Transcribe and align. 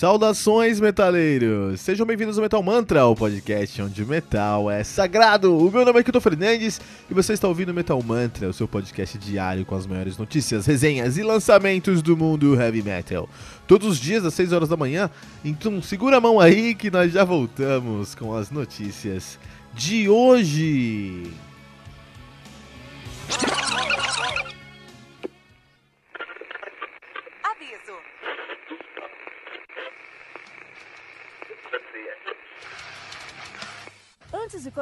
Saudações, 0.00 0.80
metaleiros! 0.80 1.78
Sejam 1.78 2.06
bem-vindos 2.06 2.38
ao 2.38 2.42
Metal 2.42 2.62
Mantra, 2.62 3.04
o 3.04 3.14
podcast 3.14 3.82
onde 3.82 4.02
o 4.02 4.06
metal 4.06 4.70
é 4.70 4.82
sagrado. 4.82 5.54
O 5.54 5.70
meu 5.70 5.84
nome 5.84 6.00
é 6.00 6.02
Kito 6.02 6.18
Fernandes 6.22 6.80
e 7.10 7.12
você 7.12 7.34
está 7.34 7.46
ouvindo 7.46 7.74
Metal 7.74 8.02
Mantra, 8.02 8.48
o 8.48 8.52
seu 8.54 8.66
podcast 8.66 9.18
diário 9.18 9.62
com 9.66 9.74
as 9.74 9.86
maiores 9.86 10.16
notícias, 10.16 10.64
resenhas 10.64 11.18
e 11.18 11.22
lançamentos 11.22 12.00
do 12.00 12.16
mundo 12.16 12.58
heavy 12.58 12.82
metal. 12.82 13.28
Todos 13.66 13.88
os 13.88 13.98
dias 13.98 14.24
às 14.24 14.32
6 14.32 14.54
horas 14.54 14.70
da 14.70 14.76
manhã, 14.78 15.10
então 15.44 15.82
segura 15.82 16.16
a 16.16 16.20
mão 16.20 16.40
aí 16.40 16.74
que 16.74 16.90
nós 16.90 17.12
já 17.12 17.22
voltamos 17.22 18.14
com 18.14 18.34
as 18.34 18.50
notícias 18.50 19.38
de 19.74 20.08
hoje. 20.08 21.30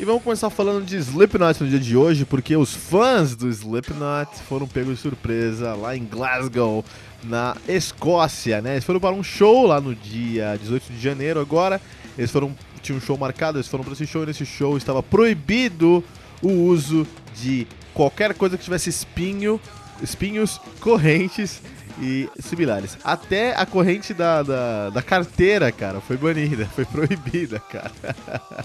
E 0.00 0.04
vamos 0.06 0.22
começar 0.22 0.48
falando 0.48 0.82
de 0.82 0.96
Slipknot 0.96 1.62
no 1.62 1.68
dia 1.68 1.78
de 1.78 1.94
hoje, 1.94 2.24
porque 2.24 2.56
os 2.56 2.72
fãs 2.74 3.36
do 3.36 3.50
Slipknot 3.50 4.34
foram 4.48 4.66
pegos 4.66 4.94
de 4.94 5.02
surpresa 5.02 5.74
lá 5.74 5.94
em 5.94 6.06
Glasgow, 6.06 6.82
na 7.22 7.54
Escócia, 7.68 8.62
né? 8.62 8.72
Eles 8.72 8.84
foram 8.84 8.98
para 8.98 9.14
um 9.14 9.22
show 9.22 9.66
lá 9.66 9.78
no 9.78 9.94
dia 9.94 10.56
18 10.56 10.90
de 10.90 10.98
janeiro 10.98 11.38
agora. 11.38 11.78
Eles 12.16 12.30
foram 12.30 12.56
tinha 12.80 12.96
um 12.96 13.00
show 13.00 13.18
marcado, 13.18 13.58
eles 13.58 13.68
foram 13.68 13.84
para 13.84 13.92
esse 13.92 14.06
show 14.06 14.22
e 14.22 14.26
nesse 14.26 14.46
show 14.46 14.74
estava 14.78 15.02
proibido 15.02 16.02
o 16.40 16.48
uso 16.50 17.06
de 17.38 17.66
qualquer 17.92 18.32
coisa 18.32 18.56
que 18.56 18.64
tivesse 18.64 18.88
espinho, 18.88 19.60
espinhos, 20.02 20.58
correntes 20.80 21.60
e 22.00 22.28
similares. 22.38 22.96
Até 23.04 23.54
a 23.54 23.66
corrente 23.66 24.14
da, 24.14 24.42
da, 24.42 24.90
da, 24.90 25.02
carteira, 25.02 25.70
cara, 25.70 26.00
foi 26.00 26.16
banida, 26.16 26.66
foi 26.74 26.84
proibida, 26.84 27.58
cara. 27.58 27.92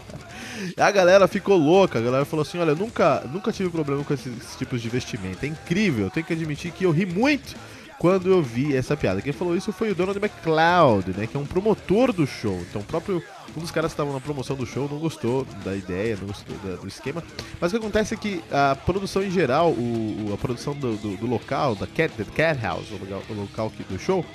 a 0.77 0.91
galera 0.91 1.27
ficou 1.27 1.57
louca, 1.57 1.99
a 1.99 2.01
galera 2.01 2.25
falou 2.25 2.43
assim: 2.43 2.57
olha, 2.57 2.73
nunca, 2.73 3.21
nunca 3.31 3.51
tive 3.51 3.69
problema 3.69 4.03
com 4.03 4.13
esses, 4.13 4.35
esses 4.37 4.55
tipos 4.57 4.81
de 4.81 4.89
vestimenta. 4.89 5.45
É 5.45 5.49
incrível, 5.49 6.09
tenho 6.09 6.25
que 6.25 6.33
admitir 6.33 6.71
que 6.71 6.85
eu 6.85 6.91
ri 6.91 7.05
muito 7.05 7.55
quando 7.99 8.29
eu 8.29 8.41
vi 8.41 8.75
essa 8.75 8.95
piada. 8.95 9.21
Quem 9.21 9.33
falou 9.33 9.55
isso 9.55 9.71
foi 9.71 9.91
o 9.91 9.95
Donald 9.95 10.19
McLeod, 10.19 11.17
né? 11.17 11.27
Que 11.27 11.37
é 11.37 11.39
um 11.39 11.45
promotor 11.45 12.11
do 12.11 12.27
show. 12.27 12.59
Então, 12.69 12.81
próprio 12.81 13.23
um 13.55 13.61
dos 13.61 13.71
caras 13.71 13.91
que 13.91 13.93
estavam 13.93 14.13
na 14.13 14.19
promoção 14.19 14.55
do 14.55 14.65
show 14.65 14.87
não 14.89 14.99
gostou 14.99 15.45
da 15.63 15.75
ideia, 15.75 16.17
não 16.19 16.27
gostou 16.27 16.55
da, 16.57 16.75
do 16.75 16.87
esquema. 16.87 17.23
Mas 17.59 17.71
o 17.71 17.75
que 17.75 17.85
acontece 17.85 18.13
é 18.13 18.17
que 18.17 18.43
a 18.51 18.75
produção 18.75 19.23
em 19.23 19.31
geral, 19.31 19.71
o, 19.71 20.31
a 20.33 20.37
produção 20.37 20.73
do, 20.73 20.95
do, 20.97 21.15
do, 21.15 21.27
local, 21.27 21.75
da 21.75 21.87
Cat, 21.87 22.13
the 22.15 22.25
Cat 22.35 22.61
House, 22.61 22.91
o 22.91 22.97
local, 22.97 23.23
o 23.29 23.33
local 23.33 23.71
do 23.89 23.97
show, 23.97 24.25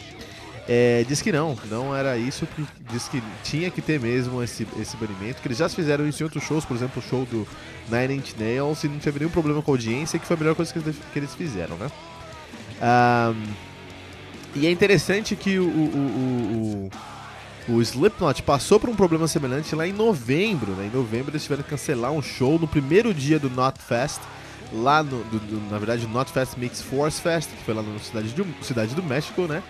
é, 0.69 1.05
diz 1.07 1.21
que 1.21 1.33
não, 1.33 1.57
não 1.69 1.95
era 1.95 2.17
isso, 2.17 2.47
que 2.47 2.65
diz 2.91 3.09
que 3.09 3.23
tinha 3.43 3.71
que 3.71 3.83
ter 3.83 3.99
mesmo 3.99 4.43
esse, 4.43 4.67
esse 4.79 4.97
banimento, 4.97 5.43
que 5.43 5.49
eles 5.49 5.59
já 5.59 5.69
fizeram 5.69 6.09
isso 6.09 6.23
em 6.23 6.25
outros 6.25 6.45
shows, 6.45 6.65
por 6.65 6.77
exemplo, 6.77 7.03
o 7.05 7.09
show 7.09 7.27
do 7.27 7.47
Nine 7.89 8.15
Inch 8.15 8.35
Nails, 8.39 8.85
e 8.85 8.89
não 8.89 8.99
teve 8.99 9.19
nenhum 9.19 9.31
problema 9.31 9.61
com 9.63 9.73
a 9.73 9.75
audiência, 9.75 10.19
que 10.19 10.27
foi 10.27 10.37
a 10.37 10.39
melhor 10.39 10.55
coisa 10.55 10.73
que 10.73 10.79
eles, 10.79 10.97
que 11.13 11.19
eles 11.19 11.35
fizeram, 11.35 11.77
né? 11.77 11.91
Um, 12.81 13.71
e 14.55 14.67
é 14.67 14.71
interessante 14.71 15.37
que 15.37 15.59
o, 15.59 15.65
o, 15.65 16.91
o, 17.69 17.75
o, 17.75 17.83
Slipknot 17.83 18.43
passou 18.43 18.81
por 18.81 18.91
um 18.91 18.97
problema 18.97 19.29
semelhante 19.29 19.75
lá 19.75 19.87
em 19.87 19.93
novembro. 19.93 20.73
Né? 20.73 20.91
Em 20.93 20.97
novembro 20.97 21.31
eles 21.31 21.43
tiveram 21.43 21.63
que 21.63 21.71
cancelar 21.71 22.11
um 22.11 22.23
show 22.23 22.59
no 22.59 22.67
primeiro 22.67 23.15
dia 23.15 23.39
do 23.39 23.49
Not 23.49 23.81
Fest, 23.81 24.21
lá 24.73 25.03
no, 25.03 25.23
do, 25.25 25.39
do, 25.39 25.71
na 25.71 25.79
verdade, 25.79 26.07
Not 26.07 26.33
Fest 26.33 26.57
Mix 26.57 26.81
Force 26.83 27.21
Fest, 27.21 27.51
que 27.51 27.63
foi 27.65 27.75
lá 27.75 27.83
na 27.83 27.99
cidade, 27.99 28.33
de, 28.33 28.45
cidade 28.63 28.95
do 28.95 29.03
México, 29.03 29.43
né? 29.43 29.63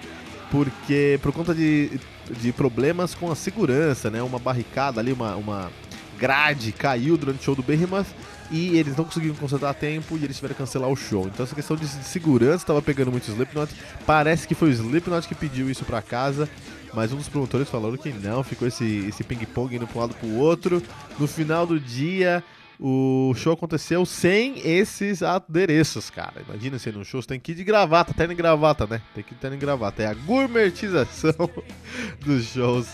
Porque 0.51 1.19
por 1.23 1.33
conta 1.33 1.55
de, 1.55 2.01
de 2.41 2.53
problemas 2.53 3.15
com 3.15 3.31
a 3.31 3.35
segurança, 3.35 4.11
né? 4.11 4.23
Uma 4.23 4.39
barricada 4.39 5.01
ali, 5.01 5.13
uma, 5.13 5.37
uma 5.37 5.71
grade 6.19 6.73
caiu 6.73 7.17
durante 7.17 7.41
o 7.41 7.43
show 7.43 7.55
do 7.55 7.63
Behemoth 7.63 8.09
e 8.51 8.77
eles 8.77 8.97
não 8.97 9.05
conseguiram 9.05 9.35
consertar 9.35 9.71
a 9.71 9.75
tempo 9.75 10.17
e 10.17 10.25
eles 10.25 10.37
tiveram 10.37 10.55
que 10.55 10.59
cancelar 10.59 10.91
o 10.91 10.97
show. 10.97 11.27
Então 11.27 11.45
essa 11.45 11.55
questão 11.55 11.77
de 11.77 11.87
segurança 11.87 12.57
estava 12.57 12.83
pegando 12.83 13.11
muito 13.11 13.29
o 13.29 13.31
Slipknot. 13.31 13.73
Parece 14.07 14.47
que 14.47 14.55
foi 14.55 14.71
o 14.71 14.73
Slipknot 14.73 15.27
que 15.29 15.35
pediu 15.35 15.71
isso 15.71 15.85
para 15.85 16.03
casa, 16.03 16.49
mas 16.93 17.13
um 17.13 17.17
dos 17.17 17.29
promotores 17.29 17.69
falou 17.69 17.97
que 17.97 18.11
não, 18.13 18.43
ficou 18.43 18.67
esse, 18.67 19.07
esse 19.09 19.23
ping-pong 19.23 19.77
indo 19.77 19.87
para 19.87 19.99
um 19.99 20.01
lado 20.01 20.15
para 20.15 20.29
o 20.29 20.37
outro. 20.37 20.83
No 21.19 21.29
final 21.29 21.67
do 21.67 21.79
dia, 21.79 22.43
o 22.79 23.35
show 23.37 23.53
aconteceu 23.53 24.05
sem 24.07 24.59
esses 24.67 25.23
adereços, 25.23 26.09
cara. 26.09 26.43
Imagina 26.49 26.79
se 26.79 26.91
no 26.91 27.05
show 27.05 27.21
você 27.21 27.29
tem 27.29 27.39
que 27.39 27.53
ir 27.53 27.57
de 27.57 27.65
gravata, 27.65 28.15
terno 28.15 28.33
e 28.33 28.37
gravata, 28.37 28.87
né? 28.87 29.03
Tem 29.15 29.23
que 29.23 29.35
ir 29.35 29.37
terno 29.37 29.57
e 29.57 29.61
gravata. 29.61 30.03
É 30.03 30.07
a 30.07 30.15
gourmetização 30.15 31.51
dos 32.25 32.47
shows 32.47 32.89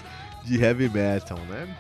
de 0.44 0.60
heavy 0.60 0.88
metal, 0.88 1.38
né? 1.48 1.74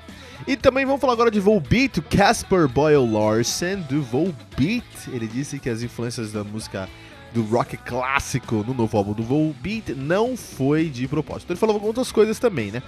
E 0.46 0.56
também 0.56 0.84
vamos 0.84 1.00
falar 1.00 1.12
agora 1.12 1.30
de 1.30 1.40
Volbeat, 1.40 1.98
o 1.98 2.02
Casper 2.02 2.68
Boyle 2.68 3.10
Larsen 3.10 3.76
do 3.82 4.02
Volbeat. 4.02 4.84
Ele 5.08 5.26
disse 5.26 5.58
que 5.58 5.68
as 5.68 5.82
influências 5.82 6.32
da 6.32 6.42
música 6.44 6.88
do 7.32 7.42
rock 7.42 7.76
clássico 7.76 8.64
no 8.66 8.72
novo 8.72 8.96
álbum 8.96 9.12
do 9.12 9.22
Volbeat 9.22 9.94
não 9.94 10.36
foi 10.36 10.88
de 10.88 11.06
propósito. 11.06 11.52
Ele 11.52 11.58
falou 11.58 11.82
outras 11.82 12.10
coisas 12.10 12.38
também, 12.38 12.70
né? 12.70 12.82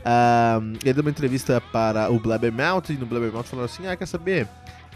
Uh, 0.00 0.76
ele 0.84 0.92
deu 0.92 1.02
uma 1.02 1.10
entrevista 1.10 1.60
para 1.60 2.10
o 2.10 2.18
Blabbermouth 2.18 2.90
e 2.90 2.94
no 2.94 3.06
Blabbermouth 3.06 3.44
falou 3.44 3.64
assim: 3.64 3.86
Ah, 3.86 3.96
quer 3.96 4.06
saber? 4.06 4.48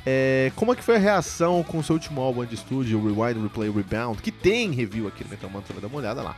É, 0.06 0.52
como 0.56 0.72
é 0.72 0.76
que 0.76 0.82
foi 0.82 0.96
a 0.96 0.98
reação 0.98 1.62
com 1.62 1.78
o 1.78 1.82
seu 1.82 1.94
último 1.94 2.20
álbum 2.20 2.44
de 2.44 2.54
estúdio, 2.54 2.98
Rewind, 3.02 3.42
Replay, 3.42 3.70
Rebound, 3.70 4.22
que 4.22 4.30
tem 4.30 4.70
review 4.70 5.06
aqui 5.06 5.24
no 5.24 5.30
Metal 5.30 5.50
Mantra, 5.50 5.78
dá 5.80 5.86
uma 5.86 5.98
olhada 5.98 6.22
lá. 6.22 6.36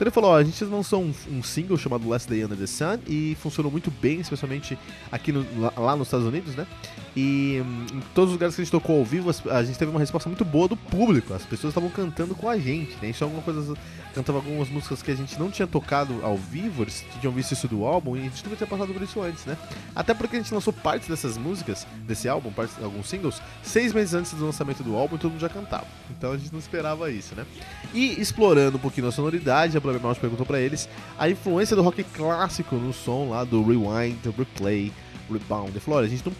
Então 0.00 0.08
ele 0.08 0.14
falou, 0.14 0.30
ó, 0.30 0.38
a 0.38 0.42
gente 0.42 0.64
lançou 0.64 1.02
um, 1.02 1.12
um, 1.30 1.42
single 1.42 1.76
chamado 1.76 2.08
Last 2.08 2.26
Day 2.26 2.42
Under 2.42 2.56
the 2.56 2.66
Sun 2.66 3.00
e 3.06 3.36
funcionou 3.38 3.70
muito 3.70 3.90
bem, 3.90 4.18
especialmente 4.18 4.78
aqui 5.12 5.30
no, 5.30 5.44
lá 5.76 5.94
nos 5.94 6.06
Estados 6.06 6.26
Unidos, 6.26 6.56
né? 6.56 6.66
E 7.16 7.60
hum, 7.64 7.86
em 7.94 8.00
todos 8.14 8.30
os 8.30 8.34
lugares 8.34 8.54
que 8.54 8.60
a 8.60 8.64
gente 8.64 8.72
tocou 8.72 8.98
ao 8.98 9.04
vivo, 9.04 9.30
a 9.50 9.62
gente 9.64 9.78
teve 9.78 9.90
uma 9.90 10.00
resposta 10.00 10.28
muito 10.28 10.44
boa 10.44 10.68
do 10.68 10.76
público. 10.76 11.34
As 11.34 11.44
pessoas 11.44 11.72
estavam 11.72 11.90
cantando 11.90 12.34
com 12.34 12.48
a 12.48 12.56
gente, 12.56 12.96
né? 13.02 13.10
Isso 13.10 13.24
é 13.24 13.26
alguma 13.26 13.42
coisa. 13.42 13.74
Cantava 14.14 14.38
algumas 14.38 14.68
músicas 14.68 15.02
que 15.02 15.10
a 15.10 15.14
gente 15.14 15.38
não 15.38 15.50
tinha 15.50 15.68
tocado 15.68 16.18
ao 16.24 16.36
vivo, 16.36 16.82
eles 16.82 17.04
tinham 17.20 17.32
visto 17.32 17.52
isso 17.52 17.68
do 17.68 17.84
álbum 17.84 18.16
e 18.16 18.20
a 18.20 18.22
gente 18.22 18.42
nunca 18.42 18.56
tinha 18.56 18.66
passado 18.66 18.92
por 18.92 19.02
isso 19.02 19.20
antes, 19.22 19.44
né? 19.44 19.56
Até 19.94 20.12
porque 20.14 20.36
a 20.36 20.40
gente 20.40 20.52
lançou 20.52 20.72
partes 20.72 21.08
dessas 21.08 21.38
músicas, 21.38 21.86
desse 22.08 22.28
álbum, 22.28 22.50
partes, 22.50 22.76
alguns 22.82 23.08
singles, 23.08 23.40
seis 23.62 23.92
meses 23.92 24.14
antes 24.14 24.32
do 24.32 24.44
lançamento 24.44 24.82
do 24.82 24.96
álbum 24.96 25.14
e 25.14 25.18
todo 25.18 25.30
mundo 25.30 25.40
já 25.40 25.48
cantava. 25.48 25.86
Então 26.10 26.32
a 26.32 26.36
gente 26.36 26.50
não 26.50 26.58
esperava 26.58 27.08
isso, 27.10 27.36
né? 27.36 27.46
E 27.94 28.20
explorando 28.20 28.78
um 28.78 28.80
pouquinho 28.80 29.06
a 29.06 29.12
sonoridade, 29.12 29.76
a 29.76 29.80
Blabbermouth 29.80 30.16
perguntou 30.16 30.44
para 30.44 30.60
eles 30.60 30.88
a 31.16 31.28
influência 31.28 31.76
do 31.76 31.82
rock 31.82 32.02
clássico 32.02 32.74
no 32.74 32.92
som 32.92 33.28
lá 33.30 33.44
do 33.44 33.62
Rewind, 33.62 34.16
Replay 34.36 34.92
Rebound. 35.32 35.70
Ele 35.70 35.80
falou: 35.80 35.98
olha, 35.98 36.06
a 36.06 36.10
gente 36.10 36.24
não 36.24 36.34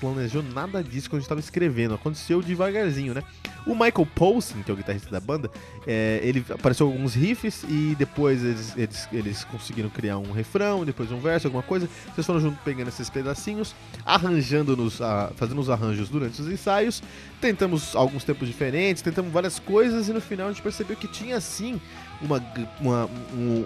planejou 0.00 0.42
nada 0.42 0.82
disso 0.82 1.08
quando 1.08 1.18
a 1.18 1.20
gente 1.20 1.26
estava 1.26 1.40
escrevendo, 1.40 1.94
aconteceu 1.94 2.42
devagarzinho, 2.42 3.14
né? 3.14 3.22
O 3.66 3.74
Michael 3.74 4.06
Poulsen, 4.14 4.62
que 4.62 4.70
é 4.70 4.74
o 4.74 4.76
guitarrista 4.76 5.10
da 5.10 5.20
banda, 5.20 5.50
é, 5.86 6.20
ele 6.22 6.44
apareceu 6.48 6.86
alguns 6.86 7.14
riffs 7.14 7.62
e 7.68 7.94
depois 7.98 8.42
eles, 8.42 8.76
eles, 8.76 9.08
eles 9.12 9.44
conseguiram 9.44 9.90
criar 9.90 10.18
um 10.18 10.32
refrão, 10.32 10.84
depois 10.84 11.12
um 11.12 11.20
verso, 11.20 11.46
alguma 11.46 11.62
coisa. 11.62 11.88
Vocês 12.14 12.26
foram 12.26 12.40
junto 12.40 12.58
pegando 12.64 12.88
esses 12.88 13.10
pedacinhos, 13.10 13.74
arranjando 14.04 14.76
nos, 14.76 15.00
a, 15.02 15.30
fazendo 15.36 15.60
os 15.60 15.68
arranjos 15.68 16.08
durante 16.08 16.40
os 16.40 16.48
ensaios. 16.48 17.02
Tentamos 17.40 17.94
alguns 17.94 18.24
tempos 18.24 18.48
diferentes, 18.48 19.02
tentamos 19.02 19.30
várias 19.30 19.58
coisas 19.58 20.08
e 20.08 20.12
no 20.12 20.20
final 20.20 20.48
a 20.48 20.52
gente 20.52 20.62
percebeu 20.62 20.96
que 20.96 21.08
tinha 21.08 21.40
sim 21.40 21.80
uma, 22.20 22.42
uma, 22.80 23.08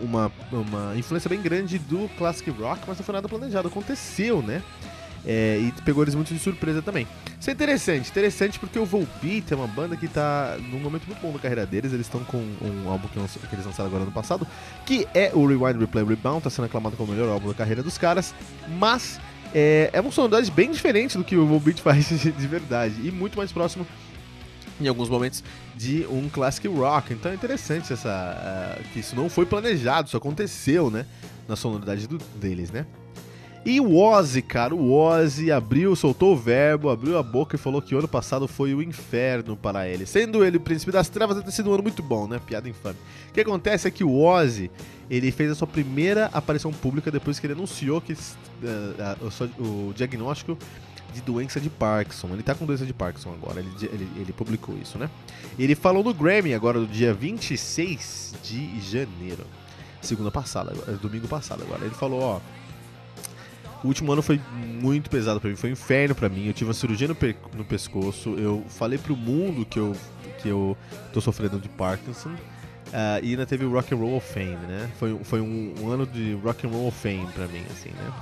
uma, 0.03 0.33
uma 0.53 0.97
influência 0.97 1.29
bem 1.29 1.41
grande 1.41 1.79
do 1.79 2.09
classic 2.17 2.49
rock, 2.51 2.83
mas 2.87 2.99
não 2.99 3.05
foi 3.05 3.13
nada 3.13 3.29
planejado. 3.29 3.69
Aconteceu, 3.69 4.43
né? 4.43 4.63
É, 5.27 5.59
e 5.59 5.73
pegou 5.83 6.03
eles 6.03 6.15
muito 6.15 6.33
de 6.35 6.39
surpresa 6.39 6.83
também. 6.83 7.07
Isso 7.41 7.49
é 7.49 7.53
interessante, 7.53 8.11
interessante 8.11 8.59
porque 8.59 8.79
o 8.79 8.85
Volbeat 8.85 9.53
é 9.53 9.57
uma 9.57 9.67
banda 9.67 9.97
que 9.97 10.05
está 10.05 10.57
num 10.71 10.79
momento 10.79 11.07
muito 11.07 11.21
bom 11.21 11.33
da 11.33 11.39
carreira 11.39 11.65
deles. 11.65 11.93
Eles 11.93 12.07
estão 12.07 12.23
com 12.25 12.37
um 12.39 12.89
álbum 12.89 13.09
que, 13.09 13.39
que, 13.39 13.55
eles 13.55 13.65
lançaram 13.65 13.89
agora 13.89 14.05
no 14.05 14.13
passado, 14.13 14.47
que 14.85 15.09
é 15.15 15.31
o 15.33 15.47
Rewind, 15.47 15.79
Replay, 15.79 16.05
Rebound, 16.05 16.39
está 16.39 16.51
sendo 16.51 16.67
aclamado 16.67 16.97
como 16.97 17.11
o 17.11 17.15
melhor 17.15 17.31
álbum 17.31 17.49
da 17.49 17.55
carreira 17.55 17.83
dos 17.83 17.97
caras, 17.97 18.35
mas 18.79 19.19
é, 19.55 19.89
é 19.93 20.01
uma 20.01 20.11
sonoridade 20.11 20.51
bem 20.51 20.71
diferente 20.71 21.17
do 21.17 21.25
que 21.25 21.37
o 21.37 21.47
Volbeat 21.47 21.81
faz 21.83 22.07
de 22.07 22.47
verdade 22.47 22.95
e 23.03 23.11
muito 23.11 23.39
mais 23.39 23.51
próximo 23.51 23.87
em 24.81 24.89
alguns 24.89 25.09
momentos 25.09 25.43
de 25.77 26.07
um 26.11 26.29
classic 26.29 26.67
rock. 26.69 27.13
Então 27.13 27.31
é 27.31 27.35
interessante 27.35 27.93
essa 27.93 28.79
uh, 28.81 28.89
que 28.93 29.01
isso 29.01 29.15
não 29.15 29.29
foi 29.29 29.47
planejado, 29.47 30.09
isso 30.09 30.17
aconteceu, 30.17 30.91
né, 30.91 31.07
na 31.49 31.57
sonoridade 31.57 32.07
do, 32.07 32.19
deles, 32.39 32.71
né? 32.71 32.87
E 33.67 33.81
o 33.81 33.97
Ozzy, 33.97 34.43
cara, 34.43 34.75
o 34.75 34.93
Ozzy 34.93 35.51
abriu, 35.51 35.97
soltou 35.97 36.35
o 36.35 36.37
verbo, 36.37 36.91
abriu 36.91 37.17
a 37.17 37.23
boca 37.23 37.57
e 37.57 37.59
falou 37.59 37.81
que 37.81 37.95
o 37.95 37.99
ano 37.99 38.07
passado 38.07 38.47
foi 38.47 38.75
o 38.75 38.83
inferno 38.83 39.57
para 39.57 39.89
ele. 39.89 40.05
Sendo 40.05 40.45
ele 40.45 40.59
o 40.59 40.61
príncipe 40.61 40.93
das 40.93 41.09
trevas, 41.09 41.37
deve 41.37 41.47
ter 41.47 41.53
sido 41.53 41.71
um 41.71 41.73
ano 41.73 41.83
muito 41.83 42.03
bom, 42.03 42.29
né? 42.29 42.39
Piada 42.47 42.69
infame. 42.69 42.99
O 43.31 43.33
que 43.33 43.41
acontece 43.41 43.89
é 43.89 43.91
que 43.91 44.05
o 44.05 44.21
Ozzy, 44.21 44.71
ele 45.09 45.33
fez 45.33 45.51
a 45.51 45.55
sua 45.55 45.67
primeira 45.67 46.27
aparição 46.27 46.71
pública 46.73 47.11
depois 47.11 47.39
que 47.39 47.47
ele 47.47 47.55
anunciou 47.55 48.03
que 48.03 48.13
uh, 48.13 48.17
uh, 48.19 49.63
o, 49.63 49.89
o 49.89 49.95
diagnóstico 49.95 50.59
de 51.15 51.21
doença 51.21 51.61
de 51.61 51.71
Parkinson. 51.71 52.29
Ele 52.33 52.43
tá 52.43 52.55
com 52.55 52.67
doença 52.67 52.85
de 52.85 52.93
Parkinson 52.93 53.33
agora, 53.33 53.61
ele, 53.61 53.71
ele, 53.83 54.09
ele, 54.17 54.33
publicou 54.33 54.77
isso, 54.77 54.99
né? 54.99 55.09
Ele 55.59 55.75
falou 55.75 56.03
no 56.03 56.13
Grammy 56.13 56.53
agora, 56.53 56.79
no 56.79 56.87
dia 56.87 57.15
26 57.15 58.35
de 58.43 58.81
janeiro. 58.81 59.45
Segunda 60.03 60.31
passada, 60.31 60.73
domingo 61.01 61.27
passado 61.27 61.63
agora. 61.63 61.85
Ele 61.85 61.95
falou, 61.95 62.21
ó 62.21 62.41
o 63.85 63.89
último 63.89 64.11
ano 64.11 64.23
foi 64.23 64.41
muito 64.81 65.11
pesado 65.11 65.39
para 65.39 65.51
mim, 65.51 65.57
foi 65.57 65.69
um 65.69 65.73
inferno 65.75 66.15
para 66.15 66.31
mim. 66.31 66.47
Eu 66.47 66.55
tive 66.55 66.69
uma 66.69 66.75
cirurgia 66.75 67.07
no, 67.07 67.15
no 67.55 67.65
pescoço, 67.67 68.31
eu 68.31 68.65
falei 68.67 68.99
pro 68.99 69.15
mundo 69.15 69.67
que 69.67 69.79
eu, 69.79 69.95
que 70.41 70.49
eu 70.49 70.75
tô 71.13 71.21
sofrendo 71.21 71.59
de 71.59 71.69
Parkinson. 71.69 72.31
Uh, 72.31 73.21
e 73.23 73.31
ainda 73.31 73.45
teve 73.45 73.65
o 73.65 73.71
Rock 73.71 73.93
and 73.93 73.99
Roll 73.99 74.17
of 74.17 74.33
Fame, 74.33 74.57
né? 74.57 74.91
Foi, 74.99 75.19
foi 75.25 75.41
um, 75.41 75.75
um 75.81 75.91
ano 75.91 76.07
de 76.07 76.33
Rock 76.43 76.67
and 76.67 76.71
Roll 76.71 76.89
of 76.89 76.99
Fame 76.99 77.27
pra 77.35 77.47
mim, 77.47 77.63
assim, 77.71 77.91
né? 77.91 78.13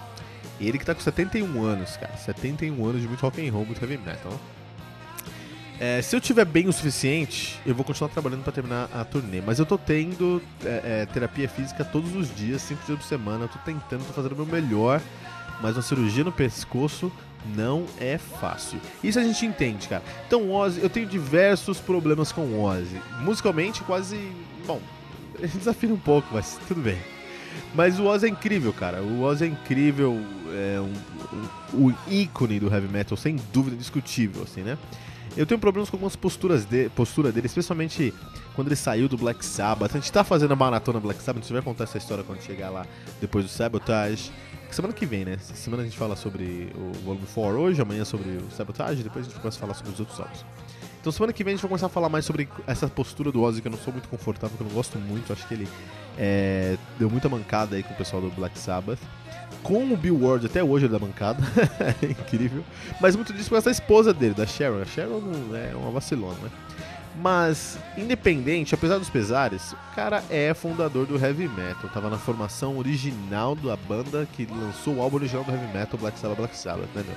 Ele 0.66 0.78
que 0.78 0.84
tá 0.84 0.94
com 0.94 1.00
71 1.00 1.64
anos, 1.64 1.96
cara. 1.96 2.16
71 2.16 2.84
anos 2.84 3.00
de 3.00 3.08
muito 3.08 3.20
rock 3.20 3.46
and 3.46 3.52
roll, 3.52 3.66
muito 3.66 3.82
heavy 3.82 3.98
metal. 3.98 4.38
É, 5.80 6.00
se 6.00 6.14
eu 6.14 6.20
tiver 6.20 6.44
bem 6.44 6.68
o 6.68 6.72
suficiente, 6.72 7.58
eu 7.66 7.74
vou 7.74 7.84
continuar 7.84 8.08
trabalhando 8.10 8.44
para 8.44 8.52
terminar 8.52 8.88
a 8.92 9.04
turnê. 9.04 9.40
Mas 9.40 9.58
eu 9.58 9.66
tô 9.66 9.76
tendo 9.76 10.40
é, 10.64 11.02
é, 11.02 11.06
terapia 11.06 11.48
física 11.48 11.84
todos 11.84 12.14
os 12.14 12.34
dias, 12.34 12.62
5 12.62 12.86
dias 12.86 12.98
por 12.98 13.04
semana. 13.04 13.44
Eu 13.44 13.48
tô 13.48 13.58
tentando, 13.60 14.06
tô 14.06 14.12
fazendo 14.12 14.32
o 14.32 14.36
meu 14.36 14.46
melhor 14.46 15.00
mas 15.62 15.76
uma 15.76 15.82
cirurgia 15.82 16.24
no 16.24 16.32
pescoço 16.32 17.10
não 17.54 17.86
é 17.98 18.18
fácil. 18.18 18.80
Isso 19.02 19.18
a 19.18 19.22
gente 19.22 19.46
entende, 19.46 19.88
cara. 19.88 20.02
Então, 20.26 20.50
Ozzy, 20.50 20.80
eu 20.82 20.90
tenho 20.90 21.06
diversos 21.06 21.78
problemas 21.78 22.32
com 22.32 22.62
Ozzy. 22.62 23.00
Musicalmente, 23.20 23.82
quase. 23.84 24.32
Bom, 24.66 24.80
desafio 25.38 25.94
um 25.94 25.98
pouco, 25.98 26.28
mas 26.32 26.58
tudo 26.66 26.80
bem. 26.80 26.98
Mas 27.74 27.98
o 27.98 28.04
Ozzy 28.04 28.26
é 28.26 28.28
incrível, 28.28 28.72
cara. 28.72 29.02
O 29.02 29.22
Ozzy 29.22 29.44
é 29.44 29.46
incrível, 29.48 30.20
é 30.52 30.80
um, 30.80 31.76
um, 31.76 31.86
o 31.86 31.94
ícone 32.08 32.60
do 32.60 32.72
heavy 32.72 32.88
metal, 32.88 33.16
sem 33.16 33.36
dúvida, 33.52 33.76
discutível, 33.76 34.42
assim, 34.42 34.62
né? 34.62 34.76
Eu 35.34 35.46
tenho 35.46 35.58
problemas 35.58 35.88
com 35.88 35.96
algumas 35.96 36.14
posturas 36.14 36.66
de, 36.66 36.90
postura 36.90 37.32
dele, 37.32 37.46
especialmente 37.46 38.12
quando 38.54 38.68
ele 38.68 38.76
saiu 38.76 39.08
do 39.08 39.16
Black 39.16 39.44
Sabbath. 39.44 39.92
A 39.96 39.98
gente 39.98 40.12
tá 40.12 40.22
fazendo 40.22 40.52
a 40.52 40.56
maratona 40.56 41.00
Black 41.00 41.22
Sabbath, 41.22 41.42
a 41.42 41.44
gente 41.44 41.52
vai 41.54 41.62
contar 41.62 41.84
essa 41.84 41.96
história 41.96 42.22
quando 42.22 42.42
chegar 42.42 42.68
lá 42.68 42.86
depois 43.20 43.44
do 43.46 43.50
Sabotage. 43.50 44.30
Semana 44.70 44.92
que 44.92 45.06
vem, 45.06 45.24
né? 45.24 45.38
Semana 45.38 45.82
a 45.82 45.86
gente 45.86 45.96
fala 45.96 46.16
sobre 46.16 46.70
o 46.74 46.92
volume 47.04 47.26
4 47.34 47.58
hoje, 47.58 47.80
amanhã 47.80 48.04
sobre 48.04 48.28
o 48.28 48.50
Sabotage, 48.50 49.02
depois 49.02 49.26
a 49.26 49.28
gente 49.28 49.40
começa 49.40 49.56
a 49.56 49.60
falar 49.60 49.74
sobre 49.74 49.92
os 49.92 50.00
outros 50.00 50.20
álbuns. 50.20 50.44
Então 51.02 51.10
semana 51.10 51.32
que 51.32 51.42
vem 51.42 51.50
a 51.50 51.56
gente 51.56 51.62
vai 51.62 51.68
começar 51.68 51.86
a 51.86 51.88
falar 51.88 52.08
mais 52.08 52.24
sobre 52.24 52.48
essa 52.64 52.86
postura 52.86 53.32
do 53.32 53.42
Ozzy 53.42 53.60
que 53.60 53.66
eu 53.66 53.72
não 53.72 53.78
sou 53.78 53.92
muito 53.92 54.08
confortável, 54.08 54.56
que 54.56 54.62
eu 54.62 54.68
não 54.68 54.72
gosto 54.72 54.96
muito. 55.00 55.32
Acho 55.32 55.48
que 55.48 55.54
ele 55.54 55.68
é, 56.16 56.78
deu 56.96 57.10
muita 57.10 57.28
mancada 57.28 57.74
aí 57.74 57.82
com 57.82 57.92
o 57.92 57.96
pessoal 57.96 58.22
do 58.22 58.30
Black 58.30 58.56
Sabbath. 58.56 59.00
Com 59.64 59.92
o 59.92 59.96
Bill 59.96 60.16
Ward 60.16 60.46
até 60.46 60.62
hoje 60.62 60.86
ele 60.86 60.92
dá 60.92 61.00
mancada, 61.00 61.42
é 62.00 62.06
incrível. 62.06 62.62
Mas 63.00 63.16
muito 63.16 63.32
disso 63.32 63.50
com 63.50 63.56
essa 63.56 63.68
esposa 63.68 64.14
dele, 64.14 64.32
da 64.32 64.46
Sharon. 64.46 64.80
A 64.80 64.84
Sharon 64.84 65.20
é 65.56 65.74
uma 65.74 65.90
vacilona, 65.90 66.38
né? 66.40 66.50
Mas, 67.16 67.76
independente, 67.98 68.72
apesar 68.72 68.98
dos 68.98 69.10
pesares, 69.10 69.72
o 69.72 69.94
cara 69.96 70.22
é 70.30 70.54
fundador 70.54 71.04
do 71.04 71.18
heavy 71.18 71.48
metal. 71.48 71.90
Tava 71.92 72.08
na 72.08 72.16
formação 72.16 72.78
original 72.78 73.56
da 73.56 73.74
banda 73.76 74.26
que 74.32 74.46
lançou 74.46 74.94
o 74.94 75.02
álbum 75.02 75.16
original 75.16 75.42
do 75.42 75.50
heavy 75.50 75.66
metal, 75.76 75.98
Black 75.98 76.16
Sabbath, 76.16 76.38
Black 76.38 76.56
Sabbath, 76.56 76.88
né, 76.94 77.04
meu? 77.04 77.16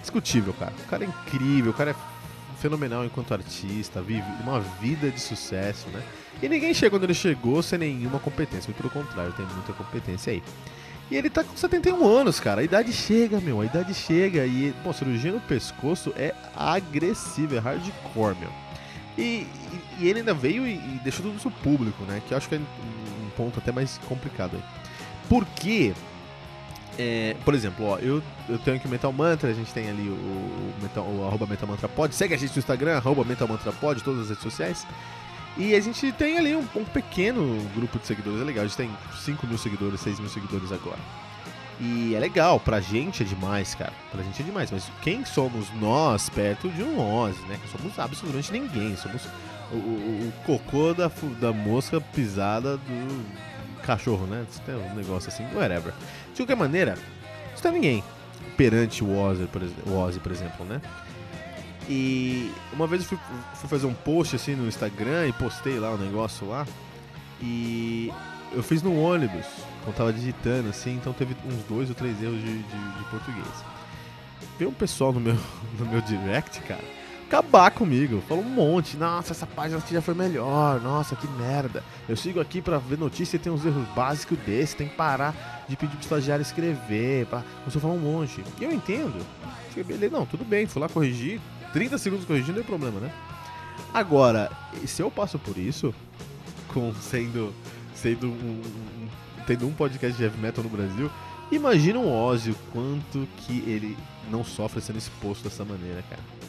Discutível, 0.00 0.52
cara. 0.54 0.72
O 0.84 0.88
cara 0.88 1.04
é 1.04 1.06
incrível, 1.06 1.70
o 1.70 1.74
cara 1.74 1.92
é 1.92 1.94
fenomenal 2.60 3.04
enquanto 3.04 3.32
artista, 3.32 4.00
vive 4.00 4.26
uma 4.42 4.60
vida 4.60 5.10
de 5.10 5.20
sucesso, 5.20 5.88
né? 5.88 6.02
E 6.42 6.48
ninguém 6.48 6.72
chega 6.72 6.90
quando 6.90 7.04
ele 7.04 7.14
chegou 7.14 7.62
sem 7.62 7.78
nenhuma 7.78 8.18
competência, 8.18 8.68
muito 8.68 8.76
pelo 8.76 8.90
contrário, 8.90 9.32
tem 9.32 9.46
muita 9.46 9.72
competência 9.72 10.32
aí. 10.32 10.42
E 11.10 11.16
ele 11.16 11.28
tá 11.28 11.42
com 11.42 11.56
71 11.56 12.06
anos, 12.06 12.38
cara. 12.38 12.60
A 12.60 12.64
idade 12.64 12.92
chega, 12.92 13.40
meu. 13.40 13.60
A 13.60 13.64
idade 13.64 13.92
chega. 13.92 14.46
E, 14.46 14.72
pô, 14.84 14.92
cirurgia 14.92 15.32
no 15.32 15.40
pescoço 15.40 16.12
é 16.16 16.32
agressiva, 16.54 17.56
é 17.56 17.58
hardcore, 17.58 18.36
meu. 18.38 18.50
E, 19.18 19.22
e, 19.22 19.48
e 19.98 20.08
ele 20.08 20.20
ainda 20.20 20.32
veio 20.32 20.64
e, 20.64 20.74
e, 20.74 21.00
deixou 21.02 21.26
tudo 21.26 21.36
isso 21.36 21.50
público, 21.50 22.04
né? 22.04 22.22
Que 22.28 22.32
eu 22.32 22.38
acho 22.38 22.48
que 22.48 22.54
é 22.54 22.58
um 22.58 23.30
ponto 23.36 23.58
até 23.58 23.72
mais 23.72 23.98
complicado 24.06 24.54
aí. 24.54 24.62
Porque, 25.28 25.92
é, 27.02 27.34
por 27.46 27.54
exemplo, 27.54 27.86
ó, 27.86 27.98
eu, 27.98 28.22
eu 28.46 28.58
tenho 28.58 28.76
aqui 28.76 28.86
o 28.86 28.90
Metal 28.90 29.10
Mantra, 29.10 29.48
a 29.48 29.54
gente 29.54 29.72
tem 29.72 29.88
ali 29.88 30.06
o, 30.06 30.12
o, 30.12 30.74
Metal, 30.82 31.02
o 31.02 31.26
arroba 31.26 31.46
Metal 31.46 31.66
Mantra 31.66 31.88
Pod, 31.88 32.14
segue 32.14 32.34
a 32.34 32.36
gente 32.36 32.52
no 32.52 32.58
Instagram, 32.58 32.98
arroba 32.98 33.24
Metal 33.24 33.48
Mantra 33.48 33.72
Pod, 33.72 34.02
todas 34.02 34.24
as 34.24 34.28
redes 34.28 34.42
sociais. 34.42 34.86
E 35.56 35.74
a 35.74 35.80
gente 35.80 36.12
tem 36.12 36.36
ali 36.36 36.54
um, 36.54 36.66
um 36.76 36.84
pequeno 36.84 37.58
grupo 37.74 37.98
de 37.98 38.06
seguidores, 38.06 38.42
é 38.42 38.44
legal, 38.44 38.64
a 38.64 38.66
gente 38.66 38.76
tem 38.76 38.90
5 39.18 39.46
mil 39.46 39.56
seguidores, 39.56 39.98
6 40.00 40.20
mil 40.20 40.28
seguidores 40.28 40.70
agora. 40.72 40.98
E 41.80 42.14
é 42.14 42.20
legal, 42.20 42.60
pra 42.60 42.80
gente 42.80 43.22
é 43.22 43.26
demais, 43.26 43.74
cara. 43.74 43.94
Pra 44.12 44.22
gente 44.22 44.42
é 44.42 44.44
demais. 44.44 44.70
Mas 44.70 44.84
quem 45.00 45.24
somos 45.24 45.68
nós 45.80 46.28
perto 46.28 46.68
de 46.68 46.82
um 46.82 47.00
Ozzy, 47.00 47.40
né? 47.48 47.58
Somos 47.72 47.98
absolutamente 47.98 48.52
ninguém. 48.52 48.94
Somos 48.98 49.22
o, 49.72 49.76
o, 49.76 50.28
o 50.28 50.32
cocô 50.44 50.92
da, 50.92 51.10
da 51.40 51.50
mosca 51.54 51.98
pisada 51.98 52.76
do 52.76 53.49
cachorro, 53.90 54.26
né? 54.26 54.46
Tem 54.64 54.74
um 54.74 54.94
negócio 54.94 55.28
assim, 55.28 55.44
whatever. 55.54 55.92
De 56.32 56.42
qualquer 56.42 56.56
maneira, 56.56 56.96
não 57.62 57.70
é 57.70 57.74
ninguém 57.74 58.04
perante 58.56 59.02
o 59.02 59.18
Ozzy, 59.18 59.46
por, 59.46 59.62
o 59.86 59.98
Ozzy, 59.98 60.20
por 60.20 60.32
exemplo, 60.32 60.64
né? 60.64 60.80
E 61.88 62.52
uma 62.72 62.86
vez 62.86 63.02
eu 63.02 63.08
fui, 63.08 63.18
fui 63.54 63.68
fazer 63.68 63.86
um 63.86 63.94
post 63.94 64.36
assim 64.36 64.54
no 64.54 64.68
Instagram 64.68 65.26
e 65.26 65.32
postei 65.32 65.78
lá 65.78 65.90
o 65.90 65.94
um 65.94 65.98
negócio 65.98 66.48
lá. 66.48 66.66
E 67.42 68.12
eu 68.52 68.62
fiz 68.62 68.82
no 68.82 68.96
ônibus, 69.00 69.46
quando 69.84 69.96
tava 69.96 70.12
digitando, 70.12 70.68
assim, 70.68 70.94
então 70.94 71.12
teve 71.12 71.34
uns 71.44 71.64
dois 71.64 71.88
ou 71.88 71.94
três 71.94 72.22
erros 72.22 72.38
de, 72.38 72.62
de, 72.62 72.98
de 72.98 73.04
português. 73.10 73.64
Veio 74.58 74.70
um 74.70 74.74
pessoal 74.74 75.12
no 75.12 75.20
meu, 75.20 75.34
no 75.78 75.86
meu 75.86 76.00
direct, 76.02 76.60
cara, 76.60 76.84
acabar 77.30 77.70
comigo. 77.70 78.20
Falou 78.28 78.44
um 78.44 78.48
monte. 78.48 78.96
Nossa, 78.96 79.32
essa 79.32 79.46
página 79.46 79.78
aqui 79.78 79.94
já 79.94 80.02
foi 80.02 80.14
melhor. 80.14 80.80
Nossa, 80.80 81.14
que 81.14 81.28
merda. 81.28 81.84
Eu 82.08 82.16
sigo 82.16 82.40
aqui 82.40 82.60
pra 82.60 82.78
ver 82.78 82.98
notícia 82.98 83.36
e 83.36 83.38
tem 83.38 83.52
uns 83.52 83.64
erros 83.64 83.86
básicos 83.94 84.36
desse. 84.38 84.74
Tem 84.74 84.88
que 84.88 84.96
parar 84.96 85.64
de 85.68 85.76
pedir 85.76 85.92
pro 85.92 86.00
estagiário 86.00 86.42
escrever. 86.42 87.26
Pra... 87.26 87.44
Você 87.64 87.78
falou 87.78 87.96
um 87.96 88.00
monte. 88.00 88.42
E 88.60 88.64
eu 88.64 88.72
entendo. 88.72 89.24
Beleza, 89.76 90.10
não, 90.10 90.26
tudo 90.26 90.44
bem. 90.44 90.66
Fui 90.66 90.82
lá 90.82 90.88
corrigir. 90.88 91.40
30 91.72 91.98
segundos 91.98 92.26
corrigindo, 92.26 92.54
não 92.54 92.64
tem 92.64 92.64
problema, 92.64 92.98
né? 92.98 93.12
Agora, 93.94 94.50
se 94.84 95.00
eu 95.00 95.08
passo 95.08 95.38
por 95.38 95.56
isso, 95.56 95.94
com 96.68 96.92
sendo 96.94 97.54
sendo 97.94 98.26
um, 98.28 98.30
um, 98.30 99.08
tendo 99.46 99.68
um 99.68 99.72
podcast 99.72 100.16
de 100.16 100.24
heavy 100.24 100.38
metal 100.38 100.64
no 100.64 100.70
Brasil, 100.70 101.10
imagina 101.52 101.98
o 101.98 102.10
Ozzy 102.10 102.50
o 102.50 102.56
quanto 102.72 103.28
que 103.36 103.58
ele 103.70 103.96
não 104.30 104.42
sofre 104.42 104.80
sendo 104.80 104.98
exposto 104.98 105.44
dessa 105.44 105.64
maneira, 105.64 106.02
cara. 106.08 106.39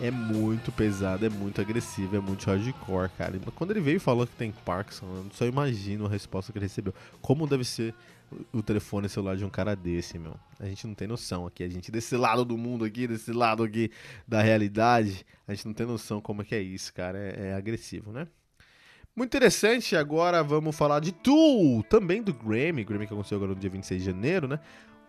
É 0.00 0.10
muito 0.10 0.70
pesado, 0.72 1.24
é 1.24 1.28
muito 1.28 1.60
agressivo, 1.60 2.16
é 2.16 2.20
muito 2.20 2.46
hardcore, 2.46 3.10
cara. 3.16 3.38
Quando 3.54 3.70
ele 3.70 3.80
veio 3.80 3.96
e 3.96 4.00
falou 4.00 4.26
que 4.26 4.34
tem 4.36 4.52
Parkinson, 4.64 5.06
eu 5.06 5.26
só 5.32 5.46
imagino 5.46 6.06
a 6.06 6.08
resposta 6.08 6.52
que 6.52 6.58
ele 6.58 6.66
recebeu. 6.66 6.94
Como 7.20 7.46
deve 7.46 7.64
ser 7.64 7.94
o 8.52 8.62
telefone 8.62 9.08
celular 9.08 9.36
de 9.36 9.44
um 9.44 9.50
cara 9.50 9.74
desse, 9.74 10.18
meu. 10.18 10.34
A 10.58 10.66
gente 10.66 10.86
não 10.86 10.94
tem 10.94 11.06
noção 11.06 11.46
aqui. 11.46 11.62
A 11.62 11.68
gente 11.68 11.90
desse 11.90 12.16
lado 12.16 12.44
do 12.44 12.56
mundo 12.56 12.84
aqui, 12.84 13.06
desse 13.06 13.32
lado 13.32 13.62
aqui 13.62 13.90
da 14.26 14.42
realidade, 14.42 15.24
a 15.46 15.54
gente 15.54 15.66
não 15.66 15.74
tem 15.74 15.86
noção 15.86 16.20
como 16.20 16.42
é 16.42 16.44
que 16.44 16.54
é 16.54 16.60
isso, 16.60 16.92
cara. 16.92 17.18
É, 17.18 17.48
é 17.48 17.54
agressivo, 17.54 18.12
né? 18.12 18.26
Muito 19.14 19.30
interessante, 19.30 19.96
agora 19.96 20.42
vamos 20.42 20.76
falar 20.76 21.00
de 21.00 21.10
Tool, 21.10 21.82
também 21.84 22.22
do 22.22 22.34
Grammy, 22.34 22.84
Grammy 22.84 23.06
que 23.06 23.14
aconteceu 23.14 23.36
agora 23.36 23.54
no 23.54 23.58
dia 23.58 23.70
26 23.70 24.02
de 24.02 24.10
janeiro, 24.10 24.46
né? 24.46 24.60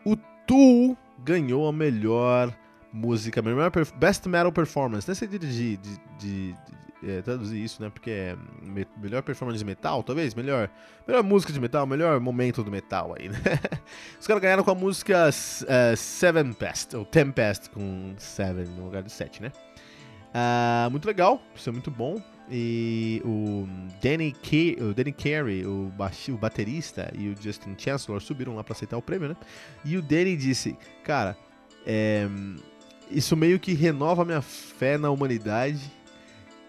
O 0.06 0.16
Tool 0.46 0.98
ganhou 1.20 1.68
a 1.68 1.74
melhor 1.74 2.58
música, 2.92 3.42
melhor 3.42 3.72
Best 3.96 4.28
Metal 4.28 4.52
Performance. 4.52 5.08
Nessa 5.08 5.26
ideia 5.26 5.40
de, 5.40 5.48
de, 5.48 5.78
de, 5.78 6.00
de 6.20 6.56
é, 7.04 7.22
traduzir 7.22 7.64
isso, 7.64 7.82
né? 7.82 7.90
Porque 7.90 8.10
é 8.10 8.38
me, 8.62 8.88
melhor 8.98 9.22
performance 9.22 9.60
de 9.60 9.66
metal, 9.66 10.02
talvez, 10.04 10.34
melhor, 10.34 10.70
melhor 11.08 11.24
música 11.24 11.54
de 11.54 11.60
metal, 11.60 11.86
melhor 11.86 12.20
momento 12.20 12.64
do 12.64 12.72
metal 12.72 13.16
aí, 13.18 13.30
né? 13.30 13.40
Os 14.20 14.26
caras 14.26 14.42
ganharam 14.42 14.64
com 14.64 14.72
a 14.72 14.76
música 14.76 15.30
uh, 15.30 15.98
Seven 15.98 16.54
Pest, 16.54 16.94
ou 16.96 17.06
Tempest 17.06 17.70
com 17.70 18.14
Seven 18.18 18.66
no 18.66 18.86
lugar 18.86 19.04
de 19.04 19.12
7, 19.12 19.44
né? 19.44 19.52
Uh, 20.28 20.90
muito 20.92 21.06
legal, 21.06 21.42
isso 21.56 21.70
é 21.70 21.72
muito 21.72 21.92
bom. 21.92 22.22
E 22.50 23.22
o 23.26 23.68
Danny, 24.02 24.32
Ke 24.32 24.78
o 24.80 24.94
Danny 24.94 25.12
Carey, 25.12 25.66
o, 25.66 25.92
o 26.30 26.38
baterista, 26.38 27.12
e 27.14 27.28
o 27.30 27.36
Justin 27.42 27.76
Chancellor 27.78 28.22
subiram 28.22 28.56
lá 28.56 28.64
para 28.64 28.74
aceitar 28.74 28.98
o 28.98 29.02
prêmio, 29.02 29.30
né? 29.30 29.36
E 29.84 29.98
o 29.98 30.02
Danny 30.02 30.38
disse, 30.38 30.78
cara, 31.04 31.38
é, 31.86 32.28
isso 33.10 33.36
meio 33.36 33.60
que 33.60 33.74
renova 33.74 34.26
minha 34.26 34.42
fé 34.42 34.98
na 34.98 35.10
humanidade, 35.10 35.92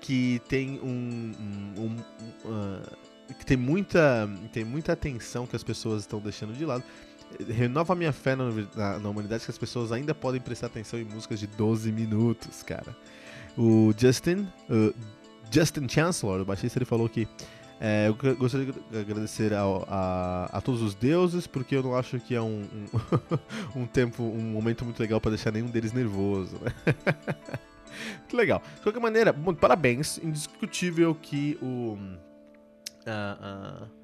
que 0.00 0.40
tem 0.48 0.80
um, 0.80 1.32
um, 1.38 1.82
um 1.82 1.96
uh, 2.48 3.34
que 3.34 3.44
tem 3.44 3.56
muita 3.56 4.28
tem 4.52 4.64
muita 4.64 4.92
atenção 4.92 5.46
que 5.46 5.56
as 5.56 5.62
pessoas 5.62 6.02
estão 6.02 6.20
deixando 6.20 6.52
de 6.52 6.64
lado. 6.64 6.84
Renova 7.46 7.94
minha 7.94 8.12
fé 8.12 8.34
na, 8.34 8.44
na, 8.74 8.98
na, 8.98 9.08
humanidade 9.08 9.44
que 9.44 9.50
as 9.50 9.58
pessoas 9.58 9.92
ainda 9.92 10.14
podem 10.14 10.40
prestar 10.40 10.68
atenção 10.68 10.98
em 10.98 11.04
músicas 11.04 11.38
de 11.38 11.46
12 11.46 11.92
minutos, 11.92 12.62
cara. 12.62 12.96
O 13.56 13.92
Justin, 13.96 14.48
uh, 14.70 14.94
Justin 15.50 15.86
Chancellor, 15.88 16.40
o 16.40 16.44
baixista, 16.44 16.78
ele 16.78 16.86
falou 16.86 17.06
que 17.08 17.28
é, 17.80 18.08
eu 18.08 18.36
gostaria 18.36 18.72
de 18.72 18.98
agradecer 18.98 19.54
ao, 19.54 19.86
a, 19.88 20.48
a, 20.52 20.60
todos 20.60 20.82
os 20.82 20.94
deuses, 20.94 21.46
porque 21.46 21.76
eu 21.76 21.82
não 21.82 21.96
acho 21.96 22.18
que 22.18 22.34
é 22.34 22.40
um, 22.40 22.66
um, 23.74 23.80
um 23.82 23.86
tempo, 23.86 24.22
um 24.22 24.42
momento 24.42 24.84
muito 24.84 24.98
legal 24.98 25.20
para 25.20 25.30
deixar 25.30 25.52
nenhum 25.52 25.68
deles 25.68 25.92
nervoso. 25.92 26.56
Né? 26.60 26.72
muito 28.18 28.36
legal. 28.36 28.62
De 28.76 28.82
qualquer 28.82 29.00
maneira, 29.00 29.34
parabéns. 29.60 30.18
Indiscutível 30.18 31.14
que 31.14 31.56
o. 31.62 31.96
Uh, 33.06 33.84
uh, 33.84 33.97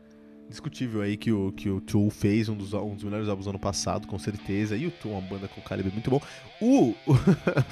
Discutível 0.49 1.01
aí 1.01 1.17
que 1.17 1.33
o, 1.33 1.51
que 1.53 1.69
o 1.71 1.81
Tool 1.81 2.11
fez 2.11 2.49
um 2.49 2.55
dos, 2.55 2.73
um 2.75 2.95
dos 2.95 3.03
melhores 3.03 3.29
álbuns 3.29 3.47
do 3.47 3.51
ano 3.51 3.59
passado, 3.59 4.07
com 4.07 4.19
certeza. 4.19 4.77
E 4.77 4.87
o 4.87 4.91
Tool 4.91 5.13
é 5.13 5.17
uma 5.17 5.29
banda 5.29 5.49
com 5.49 5.61
calibre 5.61 5.91
muito 5.93 6.11
bom. 6.11 6.21
O, 6.61 6.95
o 7.07 7.15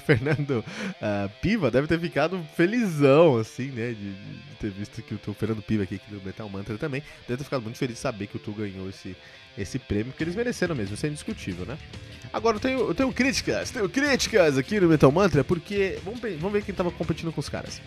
Fernando 0.05 0.61
uh, 0.61 1.31
Piva 1.41 1.71
deve 1.71 1.87
ter 1.87 2.01
ficado 2.01 2.43
felizão, 2.57 3.37
assim, 3.37 3.67
né? 3.67 3.91
De, 3.91 4.13
de, 4.15 4.57
ter 4.59 4.71
visto 4.71 5.03
que 5.03 5.15
o 5.15 5.19
Tool, 5.19 5.35
Fernando 5.35 5.63
Piva 5.63 5.83
aqui, 5.83 5.97
aqui 5.97 6.11
do 6.15 6.25
Metal 6.25 6.49
Mantra 6.49 6.79
também, 6.79 7.03
deve 7.29 7.39
ter 7.39 7.45
ficado 7.45 7.63
muito 7.63 7.77
feliz 7.77 7.97
de 7.97 8.01
saber 8.01 8.27
que 8.27 8.37
o 8.37 8.41
Tool 8.41 8.55
ganhou 8.55 8.89
esse, 8.89 9.15
esse 9.57 9.79
prêmio, 9.79 10.07
porque 10.07 10.25
eles 10.25 10.35
mereceram 10.35 10.75
mesmo, 10.75 10.95
isso 10.95 11.05
é 11.05 11.09
indiscutível, 11.09 11.67
né? 11.67 11.77
Agora 12.33 12.57
eu 12.57 12.61
tenho, 12.61 12.79
eu 12.81 12.95
tenho 12.95 13.13
críticas, 13.13 13.71
tenho 13.71 13.89
críticas 13.89 14.57
aqui 14.57 14.81
no 14.81 14.89
Metal 14.89 15.13
Mantra, 15.13 15.45
porque 15.45 15.99
vamos, 16.03 16.21
vamos 16.21 16.53
ver 16.53 16.63
quem 16.63 16.75
tava 16.75 16.91
competindo 16.91 17.33
com 17.33 17.41
os 17.41 17.49
caras. 17.49 17.83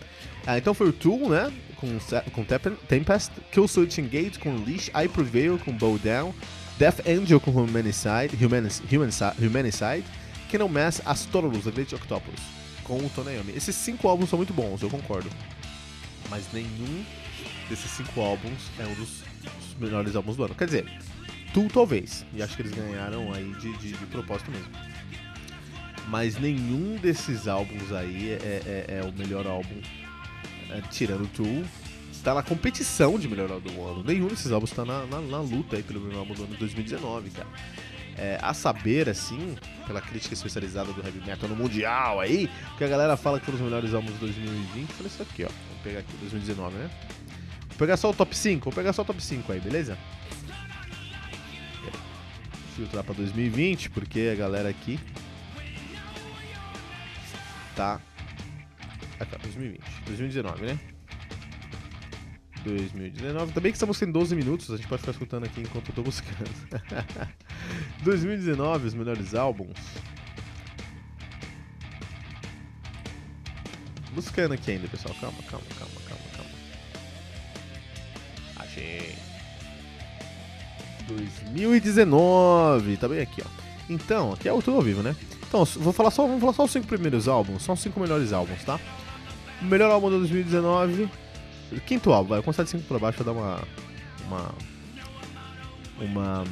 Ah, 0.46 0.56
então 0.56 0.72
foi 0.72 0.88
o 0.88 0.92
Tool, 0.92 1.28
né? 1.28 1.52
Com, 1.76 1.98
com 2.32 2.44
Tempest, 2.88 3.32
Killswitch 3.52 3.98
Engage 3.98 4.38
com 4.38 4.56
Leash, 4.64 4.88
I 4.88 5.08
Prevail 5.08 5.58
com 5.58 5.72
Bow 5.72 5.98
Down, 5.98 6.34
Death 6.78 7.06
Angel 7.06 7.38
com 7.38 7.50
Humanicide, 7.50 8.36
Humanicide, 8.42 8.96
Humanicide, 8.96 9.46
Humanicide 9.46 10.04
Mass, 10.70 11.02
Astrolus, 11.04 11.64
The 11.64 11.70
Great 11.70 11.94
Octopus 11.94 12.40
com 12.82 12.98
o 12.98 13.10
Tonayomi. 13.10 13.52
Esses 13.54 13.74
cinco 13.74 14.08
álbuns 14.08 14.30
são 14.30 14.38
muito 14.38 14.54
bons, 14.54 14.80
eu 14.80 14.88
concordo. 14.88 15.28
Mas 16.30 16.44
nenhum 16.52 17.04
desses 17.68 17.90
cinco 17.90 18.20
álbuns 18.20 18.70
é 18.78 18.84
um 18.84 18.94
dos 18.94 19.24
melhores 19.78 20.16
álbuns 20.16 20.36
do 20.36 20.44
ano. 20.44 20.54
Quer 20.54 20.66
dizer, 20.66 20.86
Tu 21.56 21.66
talvez. 21.72 22.26
E 22.34 22.42
acho 22.42 22.54
que 22.54 22.60
eles 22.60 22.72
ganharam 22.72 23.32
aí 23.32 23.50
de, 23.54 23.74
de, 23.78 23.92
de 23.92 24.06
propósito 24.06 24.50
mesmo. 24.50 24.70
Mas 26.08 26.38
nenhum 26.38 26.96
desses 26.96 27.48
álbuns 27.48 27.90
aí 27.92 28.32
é, 28.32 28.62
é, 28.88 28.98
é 28.98 29.02
o 29.02 29.12
melhor 29.12 29.46
álbum, 29.46 29.80
é, 30.70 30.80
tirando 30.90 31.24
o 31.24 31.28
Tool. 31.28 31.64
Está 32.12 32.34
na 32.34 32.42
competição 32.42 33.18
de 33.18 33.28
melhor 33.28 33.50
álbum 33.52 33.70
do 33.70 33.86
ano. 33.86 34.04
Nenhum 34.04 34.28
desses 34.28 34.50
álbuns 34.50 34.70
está 34.70 34.84
na, 34.84 35.06
na, 35.06 35.20
na, 35.20 35.40
luta 35.40 35.76
aí 35.76 35.82
pelo 35.82 36.00
melhor 36.00 36.20
álbum 36.20 36.34
do 36.34 36.42
ano 36.42 36.52
de 36.52 36.58
2019, 36.58 37.30
cara. 37.30 37.48
É, 38.18 38.38
a 38.42 38.54
saber, 38.54 39.08
assim, 39.08 39.56
pela 39.86 40.00
crítica 40.00 40.34
especializada 40.34 40.92
do 40.92 41.04
heavy 41.04 41.20
metal 41.24 41.48
no 41.48 41.54
mundial 41.54 42.18
aí, 42.18 42.50
que 42.78 42.82
a 42.82 42.88
galera 42.88 43.16
fala 43.16 43.38
que 43.38 43.44
foram 43.44 43.58
os 43.58 43.64
melhores 43.64 43.92
álbuns 43.92 44.14
de 44.14 44.20
2020, 44.20 44.90
olha 44.98 45.06
isso 45.06 45.22
aqui, 45.22 45.44
ó. 45.44 45.48
Vamos 45.48 45.82
pegar 45.84 46.00
aqui 46.00 46.12
2019, 46.20 46.76
né? 46.76 46.90
Vou 47.68 47.78
pegar 47.78 47.96
só 47.96 48.10
o 48.10 48.14
top 48.14 48.36
5, 48.36 48.64
vou 48.64 48.72
pegar 48.72 48.92
só 48.94 49.02
o 49.02 49.04
top 49.04 49.22
5 49.22 49.52
aí, 49.52 49.60
beleza? 49.60 49.98
filtrar 52.76 53.02
para 53.02 53.14
2020, 53.14 53.90
porque 53.90 54.30
a 54.32 54.34
galera 54.34 54.68
aqui 54.68 55.00
tá. 57.74 58.00
Aqui, 59.18 59.38
2020. 59.38 59.82
2019, 60.06 60.66
né? 60.66 60.78
2019. 62.64 63.52
Também 63.52 63.72
que 63.72 63.76
estamos 63.76 64.00
em 64.02 64.10
12 64.10 64.34
minutos, 64.34 64.70
a 64.70 64.76
gente 64.76 64.88
pode 64.88 65.00
ficar 65.00 65.12
escutando 65.12 65.44
aqui 65.44 65.60
enquanto 65.60 65.88
eu 65.88 65.94
tô 65.94 66.02
buscando. 66.02 66.50
2019, 68.02 68.86
os 68.88 68.94
melhores 68.94 69.34
álbuns. 69.34 69.78
Buscando 74.12 74.54
aqui 74.54 74.72
ainda, 74.72 74.88
pessoal. 74.88 75.14
Calma, 75.20 75.38
calma, 75.48 75.66
calma, 75.78 75.94
calma, 76.08 76.24
calma. 76.36 76.50
Achei. 78.56 79.14
2019, 81.08 82.96
tá 82.96 83.08
bem 83.08 83.20
aqui, 83.20 83.42
ó. 83.44 83.66
Então, 83.88 84.32
aqui 84.32 84.48
é 84.48 84.52
o 84.52 84.60
tudo 84.60 84.78
ao 84.78 84.82
vivo, 84.82 85.02
né? 85.02 85.14
Então, 85.46 85.64
vou 85.64 85.92
falar 85.92 86.10
só, 86.10 86.26
vamos 86.26 86.40
falar 86.40 86.52
só 86.52 86.64
os 86.64 86.72
cinco 86.72 86.86
primeiros 86.88 87.28
álbuns, 87.28 87.62
são 87.62 87.74
os 87.74 87.80
cinco 87.80 88.00
melhores 88.00 88.32
álbuns, 88.32 88.64
tá? 88.64 88.80
O 89.60 89.64
melhor 89.64 89.90
álbum 89.90 90.10
de 90.10 90.18
2019, 90.18 91.08
quinto 91.86 92.12
álbum, 92.12 92.30
vai, 92.30 92.42
começar 92.42 92.62
de 92.62 92.70
5 92.70 92.84
pra 92.84 92.98
baixo, 92.98 93.22
pra 93.22 93.32
dar 93.32 93.38
uma. 93.38 93.60
Uma. 94.26 94.54
Uma. 96.00 96.44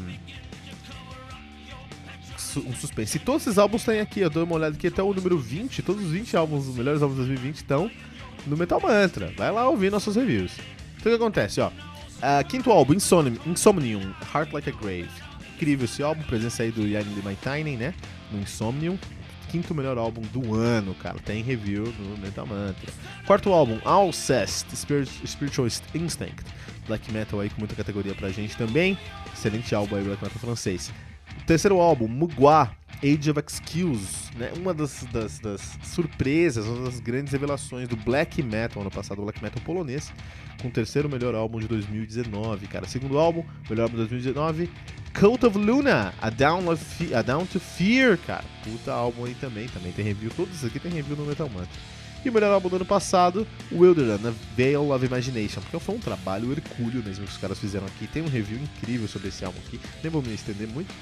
Um 2.57 2.75
suspense. 2.75 3.17
E 3.17 3.21
todos 3.21 3.43
esses 3.43 3.59
álbuns 3.59 3.85
têm 3.85 4.01
aqui, 4.01 4.21
eu 4.21 4.31
dou 4.31 4.45
uma 4.45 4.55
olhada 4.55 4.77
aqui 4.77 4.87
até 4.87 5.03
o 5.03 5.13
número 5.13 5.37
20, 5.37 5.83
todos 5.83 6.05
os 6.05 6.11
20 6.13 6.37
álbuns, 6.37 6.69
os 6.69 6.77
melhores 6.77 7.03
álbuns 7.03 7.19
de 7.19 7.27
2020 7.27 7.57
estão 7.57 7.91
no 8.47 8.57
Metal 8.57 8.81
Mantra. 8.81 9.33
Vai 9.37 9.51
lá 9.51 9.69
ouvir 9.69 9.91
nossos 9.91 10.15
reviews. 10.15 10.53
Então 10.97 11.13
o 11.13 11.17
que 11.17 11.23
acontece, 11.23 11.61
ó? 11.61 11.69
Uh, 11.69 12.45
quinto 12.49 12.71
álbum, 12.71 12.95
Insomnium, 12.95 13.39
Insomnium, 13.45 14.15
Heart 14.33 14.53
Like 14.53 14.71
a 14.71 14.73
Grave. 14.73 15.11
Incrível 15.57 15.85
esse 15.85 16.03
álbum, 16.03 16.23
presença 16.23 16.63
aí 16.63 16.71
do 16.71 16.87
Yanni 16.87 17.11
Tiny, 17.43 17.77
né? 17.77 17.93
No 18.31 18.41
Insomnium. 18.41 18.99
Quinto 19.55 19.73
melhor 19.73 19.97
álbum 19.97 20.21
do 20.21 20.53
ano, 20.53 20.97
cara. 20.97 21.17
Tem 21.21 21.41
review 21.41 21.85
no 21.97 22.19
Metal 22.19 22.45
Mantra. 22.45 22.93
Quarto 23.25 23.53
álbum, 23.53 23.79
Alcest, 23.85 24.67
Spiritual 24.75 25.69
Instinct. 25.95 26.43
Black 26.89 27.13
Metal 27.13 27.39
aí 27.39 27.49
com 27.49 27.61
muita 27.61 27.77
categoria 27.77 28.17
pra 28.17 28.31
gente 28.31 28.57
também. 28.57 28.99
Excelente 29.33 29.73
álbum 29.73 29.95
aí, 29.95 30.03
Black 30.03 30.21
Metal 30.25 30.41
francês. 30.41 30.91
Terceiro 31.47 31.79
álbum, 31.79 32.09
Mugwa, 32.09 32.69
Age 33.03 33.31
of 33.31 33.41
Excuse, 33.41 34.31
né? 34.37 34.53
Uma 34.57 34.73
das, 34.73 35.05
das, 35.13 35.39
das, 35.39 35.79
surpresas, 35.83 36.67
uma 36.67 36.85
das 36.85 37.01
grandes 37.01 37.33
revelações 37.33 37.89
do 37.89 37.97
black 37.97 38.43
metal 38.43 38.83
ano 38.83 38.91
passado, 38.91 39.21
o 39.21 39.25
black 39.25 39.43
metal 39.43 39.63
polonês, 39.63 40.13
com 40.61 40.69
o 40.69 40.71
terceiro 40.71 41.09
melhor 41.09 41.35
álbum 41.35 41.61
de 41.61 41.69
2019, 41.69 42.67
cara. 42.67 42.87
Segundo 42.87 43.19
álbum, 43.19 43.45
melhor 43.69 43.85
álbum 43.85 43.97
de 43.97 44.09
2019, 44.09 44.71
Cult 45.19 45.45
of 45.45 45.59
Luna, 45.59 46.13
A 46.21 46.31
Down, 46.31 46.69
of, 46.69 47.15
A 47.15 47.23
Down 47.23 47.47
to 47.47 47.61
Fear, 47.61 48.19
cara. 48.19 48.45
Puta 48.63 48.93
álbum 48.93 49.25
aí 49.25 49.35
também, 49.35 49.69
também 49.69 49.93
tem 49.93 50.05
review, 50.05 50.31
todos 50.35 50.65
aqui 50.65 50.81
tem 50.81 50.91
review 50.91 51.17
no 51.17 51.25
Metal 51.25 51.49
Mantra. 51.49 51.69
E 52.25 52.31
o 52.31 52.33
melhor 52.33 52.53
álbum 52.53 52.71
do 52.71 52.77
ano 52.77 52.87
passado, 52.87 53.47
Wilderness, 53.71 54.27
A 54.27 54.33
Veil 54.57 54.91
of 54.91 55.05
Imagination, 55.05 55.61
porque 55.61 55.79
foi 55.79 55.95
um 55.95 55.99
trabalho 55.99 56.51
hercúleo 56.53 57.03
mesmo 57.05 57.27
que 57.27 57.31
os 57.31 57.37
caras 57.37 57.59
fizeram 57.59 57.87
aqui. 57.87 58.07
Tem 58.07 58.23
um 58.23 58.29
review 58.29 58.59
incrível 58.59 59.07
sobre 59.07 59.29
esse 59.29 59.45
álbum 59.45 59.59
aqui, 59.67 59.79
nem 60.03 60.11
vou 60.11 60.23
me 60.23 60.33
estender 60.33 60.67
muito. 60.67 60.93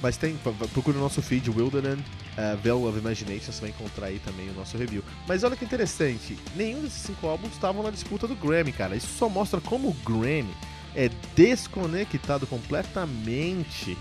Mas 0.00 0.16
tem, 0.16 0.36
procure 0.72 0.96
o 0.96 1.00
nosso 1.00 1.20
feed, 1.20 1.50
Wilderness, 1.50 1.98
uh, 2.00 2.56
Veil 2.62 2.84
of 2.84 2.96
Imagination, 2.98 3.50
você 3.50 3.60
vai 3.60 3.70
encontrar 3.70 4.06
aí 4.06 4.20
também 4.20 4.48
o 4.48 4.54
nosso 4.54 4.76
review. 4.78 5.02
Mas 5.26 5.42
olha 5.42 5.56
que 5.56 5.64
interessante, 5.64 6.38
nenhum 6.54 6.80
desses 6.82 7.02
cinco 7.02 7.26
álbuns 7.26 7.52
estavam 7.52 7.82
na 7.82 7.90
disputa 7.90 8.28
do 8.28 8.36
Grammy, 8.36 8.72
cara. 8.72 8.94
Isso 8.94 9.08
só 9.18 9.28
mostra 9.28 9.60
como 9.60 9.88
o 9.88 9.96
Grammy 10.04 10.54
é 10.94 11.10
desconectado 11.34 12.46
completamente 12.46 13.96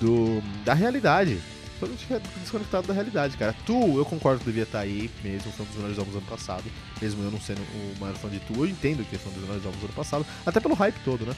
do, 0.00 0.40
da 0.64 0.74
realidade. 0.74 1.40
totalmente 1.78 2.06
desconectado 2.40 2.86
da 2.86 2.94
realidade, 2.94 3.36
cara. 3.36 3.54
Tu, 3.66 3.98
eu 3.98 4.04
concordo 4.04 4.40
que 4.40 4.46
devia 4.46 4.62
estar 4.62 4.80
aí 4.80 5.10
mesmo, 5.22 5.52
foi 5.52 5.64
um 5.64 5.68
dos 5.68 5.76
melhores 5.76 5.98
álbuns 5.98 6.14
do 6.14 6.18
ano 6.18 6.26
passado. 6.26 6.64
Mesmo 7.00 7.22
eu 7.22 7.30
não 7.30 7.40
sendo 7.40 7.60
o 7.60 8.00
maior 8.00 8.14
fã 8.16 8.28
de 8.28 8.40
Tu, 8.40 8.54
eu 8.54 8.66
entendo 8.66 9.04
que 9.08 9.18
foi 9.18 9.30
um 9.30 9.34
dos 9.34 9.42
melhores 9.42 9.66
álbuns 9.66 9.80
do 9.80 9.86
ano 9.86 9.94
passado, 9.94 10.26
até 10.44 10.60
pelo 10.60 10.74
hype 10.74 10.96
todo, 11.04 11.26
né? 11.26 11.34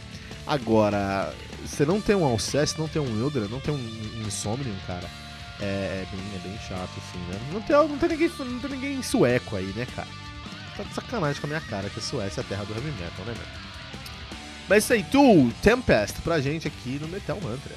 Agora, 0.46 1.34
você 1.68 1.84
não 1.84 2.00
tem 2.00 2.16
um 2.16 2.24
Alcest, 2.24 2.78
não 2.78 2.88
tem 2.88 3.00
um 3.00 3.22
Wildra, 3.22 3.46
não 3.48 3.60
tem 3.60 3.72
um, 3.72 3.78
um 3.78 4.26
Insomnium, 4.26 4.74
cara. 4.86 5.08
É, 5.60 6.04
é, 6.04 6.06
bem, 6.10 6.20
é 6.34 6.38
bem 6.48 6.58
chato, 6.68 6.90
assim, 6.96 7.18
né? 7.28 7.40
Não 7.52 7.60
tem, 7.60 7.76
não, 7.76 7.98
tem 7.98 8.08
ninguém, 8.08 8.30
não 8.38 8.58
tem 8.60 8.70
ninguém 8.70 9.02
sueco 9.02 9.56
aí, 9.56 9.66
né, 9.76 9.86
cara? 9.94 10.08
Tá 10.76 10.84
de 10.84 10.94
sacanagem 10.94 11.40
com 11.40 11.46
a 11.46 11.50
minha 11.50 11.60
cara, 11.60 11.90
que 11.90 11.98
a 11.98 12.02
Suécia 12.02 12.40
é 12.40 12.44
a 12.44 12.46
terra 12.46 12.64
do 12.64 12.72
heavy 12.74 12.90
metal, 12.92 13.24
né, 13.26 13.34
meu? 13.36 13.68
Mas 14.68 14.84
isso 14.84 14.92
aí, 14.92 15.02
Tu, 15.02 15.52
Tempest, 15.62 16.20
pra 16.20 16.40
gente 16.40 16.68
aqui 16.68 16.98
no 17.00 17.08
Metal 17.08 17.40
Mantra. 17.40 17.74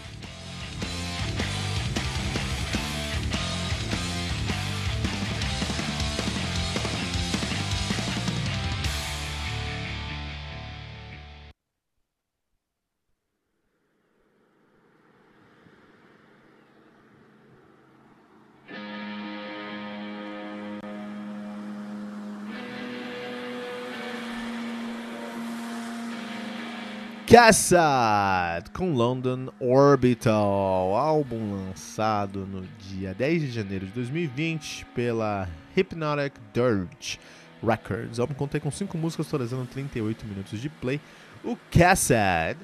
Cassad 27.28 28.70
com 28.74 28.94
London 28.94 29.50
Orbital, 29.60 30.96
álbum 30.96 31.68
lançado 31.68 32.46
no 32.46 32.64
dia 32.80 33.14
10 33.14 33.42
de 33.42 33.52
janeiro 33.52 33.86
de 33.86 33.92
2020 33.94 34.86
pela 34.94 35.48
Hypnotic 35.76 36.34
Dirge 36.54 37.20
Records. 37.64 38.18
O 38.18 38.22
álbum 38.22 38.34
conta 38.34 38.60
com 38.60 38.70
5 38.70 38.98
músicas, 38.98 39.28
totalizando 39.28 39.66
38 39.66 40.26
minutos 40.26 40.60
de 40.60 40.70
play. 40.70 41.00
O 41.44 41.58
Cassad, 41.72 42.58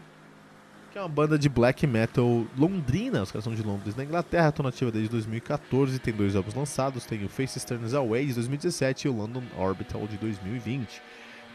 que 0.91 0.97
é 0.97 1.01
uma 1.01 1.07
banda 1.07 1.39
de 1.39 1.47
black 1.47 1.87
metal 1.87 2.45
londrina, 2.57 3.21
os 3.21 3.31
caras 3.31 3.45
são 3.45 3.55
de 3.55 3.63
Londres, 3.63 3.95
na 3.95 4.03
Inglaterra, 4.03 4.49
estão 4.49 4.63
nativa 4.63 4.91
desde 4.91 5.09
2014, 5.09 5.97
tem 5.99 6.13
dois 6.13 6.35
álbuns 6.35 6.53
lançados, 6.53 7.05
tem 7.05 7.23
o 7.23 7.29
Faces 7.29 7.63
Turns 7.63 7.93
Away 7.93 8.27
de 8.27 8.33
2017 8.33 9.07
e 9.07 9.09
o 9.09 9.13
London 9.13 9.43
Orbital 9.57 10.05
de 10.07 10.17
2020. 10.17 11.01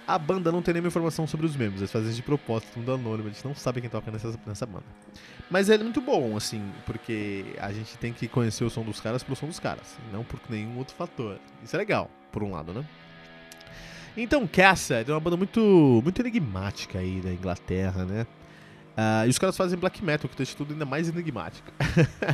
A 0.06 0.18
banda 0.18 0.50
não 0.50 0.60
tem 0.60 0.74
nenhuma 0.74 0.88
informação 0.88 1.26
sobre 1.26 1.46
os 1.46 1.54
membros, 1.54 1.80
eles 1.80 1.92
fazem 1.92 2.12
de 2.12 2.22
propósito, 2.22 2.76
mundo 2.76 2.92
anônimo, 2.92 3.28
gente 3.28 3.44
não 3.44 3.54
sabe 3.54 3.80
quem 3.80 3.88
toca 3.88 4.10
nessa, 4.10 4.34
nessa 4.44 4.66
banda. 4.66 4.84
Mas 5.48 5.70
é 5.70 5.78
muito 5.78 6.00
bom, 6.00 6.36
assim, 6.36 6.62
porque 6.84 7.44
a 7.58 7.72
gente 7.72 7.96
tem 7.98 8.12
que 8.12 8.26
conhecer 8.26 8.64
o 8.64 8.70
som 8.70 8.82
dos 8.82 9.00
caras 9.00 9.22
pelo 9.22 9.36
som 9.36 9.46
dos 9.46 9.60
caras, 9.60 9.96
não 10.12 10.24
por 10.24 10.40
nenhum 10.48 10.76
outro 10.76 10.94
fator. 10.96 11.38
Isso 11.62 11.76
é 11.76 11.78
legal, 11.78 12.10
por 12.32 12.42
um 12.42 12.50
lado, 12.50 12.72
né? 12.72 12.84
Então, 14.16 14.46
Cassad 14.46 15.08
é 15.08 15.12
uma 15.12 15.20
banda 15.20 15.36
muito, 15.36 15.60
muito 16.02 16.20
enigmática 16.20 16.98
aí 16.98 17.20
da 17.20 17.32
Inglaterra, 17.32 18.04
né? 18.04 18.26
Uh, 18.92 19.26
e 19.26 19.30
os 19.30 19.38
caras 19.38 19.56
fazem 19.56 19.78
black 19.78 20.04
metal, 20.04 20.28
que 20.28 20.36
deixa 20.36 20.54
tudo 20.56 20.72
ainda 20.72 20.84
mais 20.84 21.08
enigmático. 21.08 21.72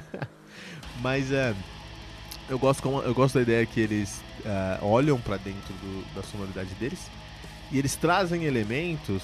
Mas 1.00 1.30
é. 1.30 1.54
eu, 2.48 2.58
gosto 2.58 2.88
eu 2.88 3.14
gosto 3.14 3.34
da 3.34 3.42
ideia 3.42 3.64
que 3.64 3.78
eles 3.78 4.24
uh, 4.40 4.84
olham 4.84 5.20
para 5.20 5.36
dentro 5.36 5.72
do, 5.74 6.14
da 6.14 6.22
sonoridade 6.22 6.74
deles 6.74 7.08
e 7.70 7.78
eles 7.78 7.94
trazem 7.96 8.44
elementos 8.44 9.22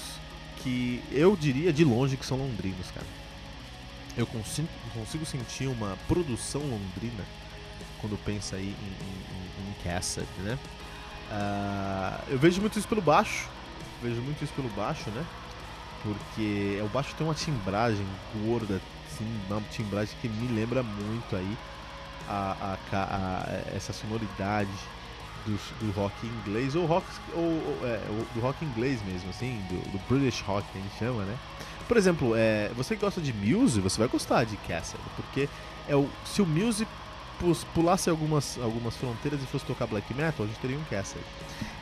que 0.57 1.01
eu 1.11 1.35
diria 1.35 1.71
de 1.71 1.83
longe 1.83 2.17
que 2.17 2.25
são 2.25 2.37
londrinos, 2.37 2.89
cara. 2.91 3.05
Eu 4.17 4.25
consigo, 4.25 4.67
consigo 4.93 5.25
sentir 5.25 5.67
uma 5.67 5.97
produção 6.07 6.61
londrina 6.61 7.23
quando 7.99 8.17
pensa 8.23 8.55
aí 8.55 8.67
em, 8.67 8.69
em, 8.69 9.69
em 9.69 9.83
Cassad, 9.83 10.27
né? 10.39 10.57
Uh, 11.29 12.31
eu 12.31 12.39
vejo 12.39 12.61
muito 12.61 12.77
isso 12.77 12.87
pelo 12.87 13.01
baixo, 13.01 13.49
vejo 14.01 14.21
muito 14.21 14.43
isso 14.43 14.53
pelo 14.53 14.69
baixo, 14.69 15.09
né? 15.09 15.25
Porque 16.03 16.79
o 16.83 16.87
baixo 16.89 17.15
tem 17.15 17.25
uma 17.25 17.33
timbragem 17.33 18.05
gorda, 18.45 18.79
assim, 19.11 19.25
uma 19.49 19.61
timbragem 19.71 20.15
que 20.21 20.29
me 20.29 20.47
lembra 20.53 20.83
muito 20.83 21.35
aí 21.35 21.57
a, 22.29 22.77
a, 22.91 22.97
a 22.97 23.75
essa 23.75 23.91
sonoridade 23.91 24.69
do, 25.45 25.59
do 25.79 25.91
rock 25.91 26.13
inglês, 26.25 26.75
ou 26.75 26.85
rock, 26.85 27.05
ou, 27.33 27.41
ou 27.41 27.79
é, 27.83 27.99
do 28.33 28.39
rock 28.39 28.63
inglês 28.65 29.01
mesmo, 29.03 29.29
assim, 29.29 29.61
do, 29.69 29.91
do, 29.91 29.99
British 30.09 30.41
rock 30.41 30.67
que 30.71 30.77
a 30.77 30.81
gente 30.81 30.97
chama, 30.97 31.23
né? 31.23 31.37
Por 31.87 31.97
exemplo, 31.97 32.33
é, 32.35 32.71
você 32.75 32.95
que 32.95 33.01
gosta 33.01 33.21
de 33.21 33.31
Muse, 33.31 33.79
você 33.79 33.99
vai 33.99 34.07
gostar 34.07 34.43
de 34.43 34.57
Castle, 34.57 34.99
porque 35.15 35.47
é 35.87 35.95
o, 35.95 36.09
se 36.25 36.41
o 36.41 36.45
Muse 36.45 36.87
pulasse 37.73 38.09
algumas, 38.09 38.57
algumas 38.61 38.95
fronteiras 38.95 39.41
e 39.43 39.45
fosse 39.45 39.65
tocar 39.65 39.85
black 39.85 40.13
metal, 40.13 40.45
a 40.45 40.47
gente 40.47 40.59
teria 40.59 40.77
um 40.77 40.83
Castle. 40.85 41.21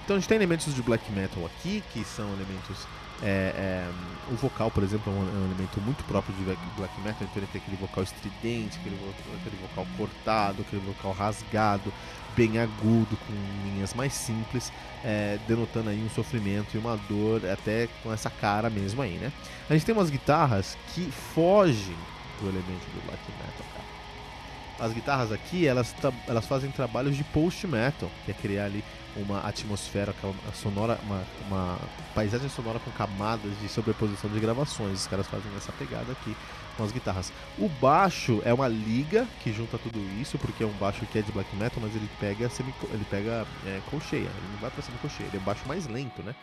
Então 0.03 0.17
a 0.17 0.19
gente 0.19 0.27
tem 0.27 0.35
elementos 0.35 0.73
de 0.73 0.81
black 0.81 1.09
metal 1.11 1.45
aqui, 1.45 1.83
que 1.93 2.03
são 2.03 2.27
elementos 2.33 2.85
é, 3.21 3.53
é, 3.55 3.89
o 4.31 4.35
vocal, 4.35 4.69
por 4.69 4.83
exemplo, 4.83 5.11
é 5.11 5.15
um, 5.15 5.21
é 5.21 5.31
um, 5.31 5.45
elemento 5.45 5.79
muito 5.79 6.03
próprio 6.03 6.35
de 6.35 6.43
black 6.43 7.01
metal, 7.01 7.21
então 7.21 7.37
ele 7.37 7.47
tem 7.47 7.61
aquele 7.61 7.77
vocal 7.77 8.03
estridente, 8.03 8.77
aquele, 8.79 8.97
aquele 9.39 9.55
vocal 9.61 9.87
cortado, 9.97 10.61
aquele 10.61 10.81
vocal 10.85 11.13
rasgado, 11.13 11.93
bem 12.35 12.59
agudo, 12.59 13.17
com 13.27 13.33
linhas 13.69 13.93
mais 13.93 14.13
simples, 14.13 14.71
é, 15.03 15.37
denotando 15.47 15.89
aí 15.89 16.03
um 16.03 16.09
sofrimento 16.09 16.75
e 16.75 16.77
uma 16.77 16.97
dor, 17.09 17.41
até 17.49 17.87
com 18.01 18.11
essa 18.11 18.29
cara 18.29 18.69
mesmo 18.69 19.01
aí, 19.01 19.13
né? 19.13 19.31
A 19.69 19.73
gente 19.73 19.85
tem 19.85 19.93
umas 19.93 20.09
guitarras 20.09 20.77
que 20.93 21.09
fogem 21.33 21.95
do 22.39 22.47
elemento 22.49 22.85
do 22.93 23.05
black 23.05 23.21
metal, 23.31 23.65
cara. 23.73 24.87
As 24.87 24.93
guitarras 24.93 25.31
aqui, 25.31 25.67
elas, 25.67 25.95
elas 26.27 26.45
fazem 26.45 26.71
trabalhos 26.71 27.15
de 27.15 27.23
post 27.23 27.65
metal, 27.67 28.09
que 28.25 28.31
é 28.31 28.33
criar 28.33 28.65
ali 28.65 28.83
uma 29.15 29.39
atmosfera 29.41 30.13
sonora, 30.53 30.99
uma, 31.03 31.23
uma 31.47 31.79
paisagem 32.15 32.49
sonora 32.49 32.79
com 32.79 32.91
camadas 32.91 33.51
de 33.59 33.69
sobreposição 33.69 34.29
de 34.29 34.39
gravações. 34.39 35.01
Os 35.01 35.07
caras 35.07 35.27
fazem 35.27 35.51
essa 35.55 35.71
pegada 35.71 36.11
aqui 36.11 36.35
com 36.77 36.83
as 36.83 36.91
guitarras. 36.91 37.31
O 37.57 37.69
baixo 37.69 38.41
é 38.43 38.53
uma 38.53 38.67
liga 38.67 39.27
que 39.41 39.53
junta 39.53 39.77
tudo 39.77 39.99
isso, 40.19 40.37
porque 40.37 40.63
é 40.63 40.67
um 40.67 40.73
baixo 40.73 41.05
que 41.05 41.19
é 41.19 41.21
de 41.21 41.31
black 41.31 41.55
metal, 41.55 41.79
mas 41.81 41.95
ele 41.95 42.09
pega 42.19 42.49
ele 42.91 43.05
pega 43.09 43.45
é, 43.65 43.81
colcheia, 43.89 44.19
ele 44.21 44.51
não 44.51 44.59
vai 44.59 44.71
pra 44.71 44.81
semicolcheia, 44.81 45.27
ele 45.27 45.37
é 45.37 45.39
um 45.39 45.43
baixo 45.43 45.67
mais 45.67 45.87
lento, 45.87 46.23
né? 46.23 46.35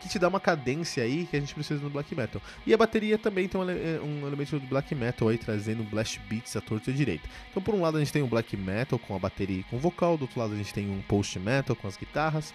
Que 0.00 0.08
te 0.08 0.18
dá 0.18 0.28
uma 0.28 0.40
cadência 0.40 1.02
aí 1.02 1.26
que 1.26 1.36
a 1.36 1.40
gente 1.40 1.54
precisa 1.54 1.82
no 1.82 1.90
black 1.90 2.14
metal. 2.14 2.40
E 2.66 2.72
a 2.72 2.76
bateria 2.76 3.18
também 3.18 3.48
tem 3.48 3.60
um, 3.60 3.68
eh, 3.68 4.00
um 4.02 4.26
elemento 4.26 4.58
do 4.58 4.66
black 4.66 4.94
metal 4.94 5.28
aí, 5.28 5.38
trazendo 5.38 5.82
blast 5.84 6.18
beats 6.28 6.56
à 6.56 6.60
torta 6.60 6.90
e 6.90 6.94
direita. 6.94 7.28
Então, 7.50 7.62
por 7.62 7.74
um 7.74 7.80
lado, 7.80 7.96
a 7.96 8.00
gente 8.00 8.12
tem 8.12 8.22
um 8.22 8.28
black 8.28 8.56
metal 8.56 8.98
com 8.98 9.14
a 9.14 9.18
bateria 9.18 9.60
e 9.60 9.62
com 9.64 9.76
o 9.76 9.78
vocal, 9.78 10.16
do 10.16 10.22
outro 10.22 10.38
lado, 10.38 10.54
a 10.54 10.56
gente 10.56 10.72
tem 10.72 10.88
um 10.90 11.00
post 11.02 11.38
metal 11.38 11.74
com 11.74 11.88
as 11.88 11.96
guitarras. 11.96 12.52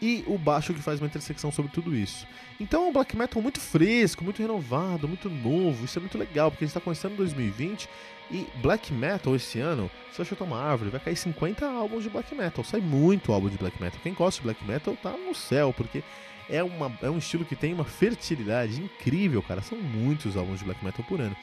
E 0.00 0.24
o 0.26 0.36
baixo 0.36 0.74
que 0.74 0.82
faz 0.82 1.00
uma 1.00 1.06
intersecção 1.06 1.52
sobre 1.52 1.70
tudo 1.70 1.94
isso. 1.94 2.26
Então 2.58 2.86
é 2.86 2.88
um 2.88 2.92
black 2.92 3.16
metal 3.16 3.40
muito 3.40 3.60
fresco, 3.60 4.24
muito 4.24 4.42
renovado, 4.42 5.06
muito 5.06 5.30
novo. 5.30 5.84
Isso 5.84 5.96
é 5.96 6.00
muito 6.00 6.18
legal, 6.18 6.50
porque 6.50 6.64
a 6.64 6.66
gente 6.66 6.76
está 6.76 6.80
começando 6.80 7.12
em 7.12 7.16
2020 7.16 7.88
e 8.32 8.46
black 8.62 8.92
metal 8.92 9.36
esse 9.36 9.60
ano, 9.60 9.90
se 10.10 10.16
você 10.16 10.24
chutar 10.24 10.44
uma 10.44 10.58
árvore, 10.58 10.90
vai 10.90 10.98
cair 10.98 11.16
50 11.16 11.66
álbuns 11.66 12.02
de 12.02 12.10
black 12.10 12.34
metal. 12.34 12.64
Sai 12.64 12.80
muito 12.80 13.32
álbum 13.32 13.48
de 13.48 13.56
black 13.58 13.80
metal. 13.80 14.00
Quem 14.02 14.14
gosta 14.14 14.40
de 14.40 14.44
black 14.46 14.64
metal 14.64 14.96
tá 15.00 15.12
no 15.12 15.34
céu, 15.34 15.72
porque 15.76 16.02
é, 16.48 16.62
uma, 16.62 16.92
é 17.02 17.10
um 17.10 17.18
estilo 17.18 17.44
que 17.44 17.56
tem 17.56 17.72
uma 17.72 17.84
fertilidade 17.84 18.80
incrível, 18.80 19.42
cara. 19.42 19.62
São 19.62 19.78
muitos 19.78 20.36
álbuns 20.36 20.58
de 20.58 20.64
black 20.64 20.84
metal 20.84 21.04
por 21.08 21.20
ano. 21.20 21.36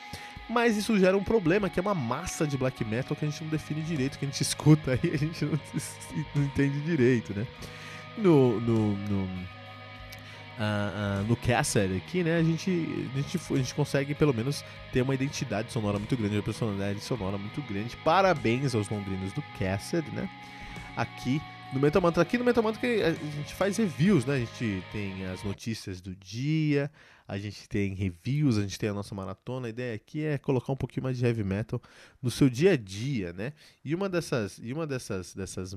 Mas 0.49 0.75
isso 0.75 0.97
gera 0.97 1.15
um 1.15 1.23
problema, 1.23 1.69
que 1.69 1.79
é 1.79 1.81
uma 1.81 1.93
massa 1.93 2.47
de 2.47 2.57
black 2.57 2.83
metal 2.83 3.15
que 3.15 3.23
a 3.23 3.29
gente 3.29 3.43
não 3.43 3.51
define 3.51 3.81
direito, 3.81 4.17
que 4.17 4.25
a 4.25 4.27
gente 4.27 4.41
escuta 4.41 4.91
aí 4.91 5.11
a 5.13 5.17
gente 5.17 5.45
não, 5.45 5.59
não 6.35 6.43
entende 6.43 6.79
direito, 6.81 7.33
né? 7.33 7.45
No, 8.17 8.59
no, 8.59 8.97
no, 8.97 9.23
uh, 9.23 11.21
uh, 11.21 11.23
no 11.27 11.35
Cassette 11.37 11.95
aqui, 11.95 12.23
né, 12.23 12.37
a 12.37 12.43
gente, 12.43 12.69
a, 13.13 13.21
gente, 13.21 13.39
a 13.53 13.55
gente 13.55 13.73
consegue 13.73 14.13
pelo 14.13 14.33
menos 14.33 14.65
ter 14.91 15.01
uma 15.01 15.13
identidade 15.13 15.71
sonora 15.71 15.97
muito 15.97 16.17
grande, 16.17 16.35
uma 16.35 16.43
personalidade 16.43 16.99
sonora 16.99 17.37
muito 17.37 17.61
grande. 17.61 17.95
Parabéns 17.97 18.75
aos 18.75 18.89
londrinos 18.89 19.31
do 19.31 19.41
Cassette, 19.57 20.09
né? 20.11 20.27
Aqui 20.97 21.41
no 21.73 21.79
Metal 21.79 22.01
Mantra. 22.01 22.23
Aqui 22.23 22.37
no 22.37 22.43
Metal 22.43 22.63
Mantra 22.63 22.81
a 23.07 23.11
gente 23.11 23.53
faz 23.53 23.77
reviews, 23.77 24.25
né? 24.25 24.35
A 24.35 24.39
gente 24.39 24.83
tem 24.91 25.25
as 25.27 25.43
notícias 25.43 26.01
do 26.01 26.15
dia, 26.15 26.91
a 27.29 27.37
gente 27.37 27.69
tem 27.69 27.93
reviews, 27.93 28.57
a 28.57 28.61
gente 28.61 28.79
tem 28.79 28.89
a 28.89 28.93
nossa 28.93 29.13
maratona. 29.13 29.67
A 29.67 29.69
ideia 29.69 29.93
aqui 29.93 30.25
é 30.25 30.39
colocar 30.39 30.73
um 30.73 30.75
pouquinho 30.75 31.03
mais 31.03 31.15
de 31.15 31.23
heavy 31.23 31.43
metal 31.43 31.79
no 32.23 32.31
seu 32.31 32.49
dia 32.49 32.71
a 32.71 32.75
dia, 32.75 33.31
né? 33.31 33.53
E 33.85 33.93
uma 33.93 34.09
dessas, 34.09 34.59
e 34.61 34.73
uma 34.73 34.87
dessas, 34.87 35.35
dessas 35.35 35.75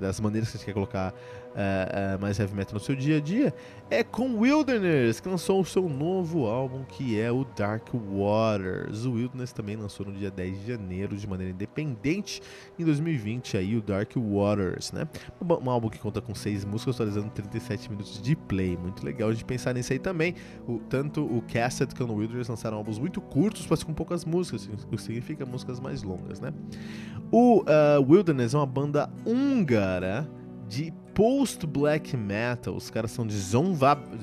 das 0.00 0.18
maneiras 0.18 0.50
que 0.50 0.56
a 0.56 0.58
gente 0.58 0.66
quer 0.66 0.74
colocar 0.74 1.12
uh, 1.12 2.16
uh, 2.16 2.20
mais 2.20 2.40
heavy 2.40 2.56
metal 2.56 2.74
no 2.74 2.80
seu 2.80 2.96
dia 2.96 3.18
a 3.18 3.20
dia 3.20 3.54
é 3.88 4.02
com 4.02 4.40
Wilderness, 4.40 5.20
que 5.20 5.28
lançou 5.28 5.60
o 5.60 5.64
seu 5.64 5.88
novo 5.88 6.46
álbum 6.46 6.82
que 6.82 7.20
é 7.20 7.30
o 7.30 7.44
Dark 7.44 7.90
Waters. 7.94 9.04
O 9.04 9.12
Wilderness 9.12 9.52
também 9.52 9.76
lançou 9.76 10.04
no 10.06 10.12
dia 10.12 10.30
10 10.30 10.60
de 10.60 10.66
janeiro 10.66 11.16
de 11.16 11.26
maneira 11.28 11.52
independente 11.52 12.42
em 12.76 12.84
2020 12.84 13.56
aí 13.56 13.76
o 13.76 13.80
Dark 13.80 14.10
Waters, 14.16 14.90
né? 14.90 15.06
Um 15.40 15.70
álbum 15.70 15.88
que 15.88 16.00
conta 16.00 16.20
com 16.20 16.34
seis 16.34 16.64
músicas, 16.64 16.96
atualizando 16.96 17.30
37 17.30 17.90
minutos 17.90 18.20
de 18.20 18.34
play. 18.34 18.76
Muito 18.76 19.06
legal 19.06 19.32
de 19.32 19.44
pensar 19.44 19.72
nisso 19.72 19.92
aí 19.92 20.00
também 20.00 20.34
o, 20.66 20.78
tanto 20.88 21.24
o 21.24 21.42
Cassett 21.42 21.94
quanto 21.94 22.12
o 22.12 22.16
Wilderness 22.16 22.48
lançaram 22.48 22.78
álbuns 22.78 22.98
muito 22.98 23.20
curtos, 23.20 23.66
mas 23.68 23.82
com 23.82 23.92
poucas 23.92 24.24
músicas, 24.24 24.66
o 24.66 24.88
que 24.88 25.00
significa 25.00 25.44
músicas 25.44 25.80
mais 25.80 26.02
longas, 26.02 26.40
né? 26.40 26.52
O 27.30 27.62
uh, 27.62 28.02
Wilderness 28.06 28.54
é 28.54 28.58
uma 28.58 28.66
banda 28.66 29.10
húngara 29.26 30.28
de 30.68 30.92
post-black 31.14 32.16
metal. 32.16 32.74
Os 32.74 32.90
caras 32.90 33.10
são 33.10 33.26
de 33.26 33.36
Zombathely, 33.36 34.16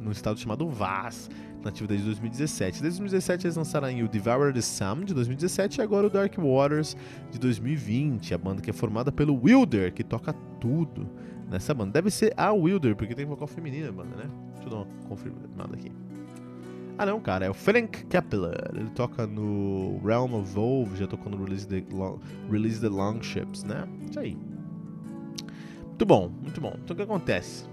num 0.00 0.10
estado 0.10 0.38
chamado 0.38 0.68
Vaz 0.68 1.28
nativa 1.64 1.88
desde 1.88 2.06
2017. 2.06 2.82
Desde 2.82 3.00
2017 3.00 3.46
eles 3.46 3.56
lançaram 3.56 3.88
o 3.88 4.08
Devour 4.08 4.52
the 4.52 4.60
Sun 4.60 5.04
de 5.04 5.14
2017 5.14 5.80
e 5.80 5.82
agora 5.82 6.06
o 6.06 6.10
Dark 6.10 6.34
Waters 6.36 6.96
de 7.30 7.38
2020. 7.38 8.34
A 8.34 8.38
banda 8.38 8.62
que 8.62 8.70
é 8.70 8.72
formada 8.72 9.12
pelo 9.12 9.34
Wilder, 9.42 9.92
que 9.92 10.04
toca 10.04 10.32
tudo 10.60 11.08
nessa 11.50 11.74
banda. 11.74 11.92
Deve 11.92 12.10
ser 12.10 12.32
a 12.36 12.52
Wilder, 12.52 12.96
porque 12.96 13.14
tem 13.14 13.26
vocal 13.26 13.46
feminino 13.46 13.86
na 13.86 13.92
banda, 13.92 14.16
né? 14.16 14.30
Deixa 14.54 14.68
eu 14.68 14.70
dar 14.70 14.76
uma 14.76 14.86
confirmada 15.08 15.74
aqui. 15.74 15.90
Ah 16.96 17.06
não, 17.06 17.18
cara, 17.18 17.46
é 17.46 17.50
o 17.50 17.54
Frank 17.54 18.04
Kepler. 18.06 18.72
Ele 18.74 18.90
toca 18.90 19.26
no 19.26 19.98
Realm 20.04 20.34
of 20.34 20.52
Volve, 20.52 20.98
já 20.98 21.06
tocou 21.06 21.32
no 21.32 21.42
Release 21.42 21.66
the, 21.66 21.82
Long, 21.90 22.18
Release 22.50 22.78
the 22.78 22.88
Longships, 22.88 23.64
né? 23.64 23.88
Isso 24.08 24.20
aí. 24.20 24.36
Muito 25.86 26.06
bom, 26.06 26.30
muito 26.42 26.60
bom. 26.60 26.74
Então 26.84 26.94
o 26.94 26.96
que 26.96 27.02
acontece? 27.02 27.64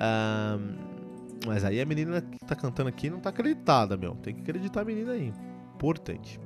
Um, 0.00 0.79
mas 1.46 1.64
aí 1.64 1.80
a 1.80 1.86
menina 1.86 2.20
que 2.20 2.38
tá 2.44 2.54
cantando 2.54 2.88
aqui 2.88 3.08
não 3.08 3.20
tá 3.20 3.30
acreditada, 3.30 3.96
meu. 3.96 4.14
Tem 4.16 4.34
que 4.34 4.42
acreditar 4.42 4.82
a 4.82 4.84
menina 4.84 5.12
aí. 5.12 5.32
Importante. 5.74 6.40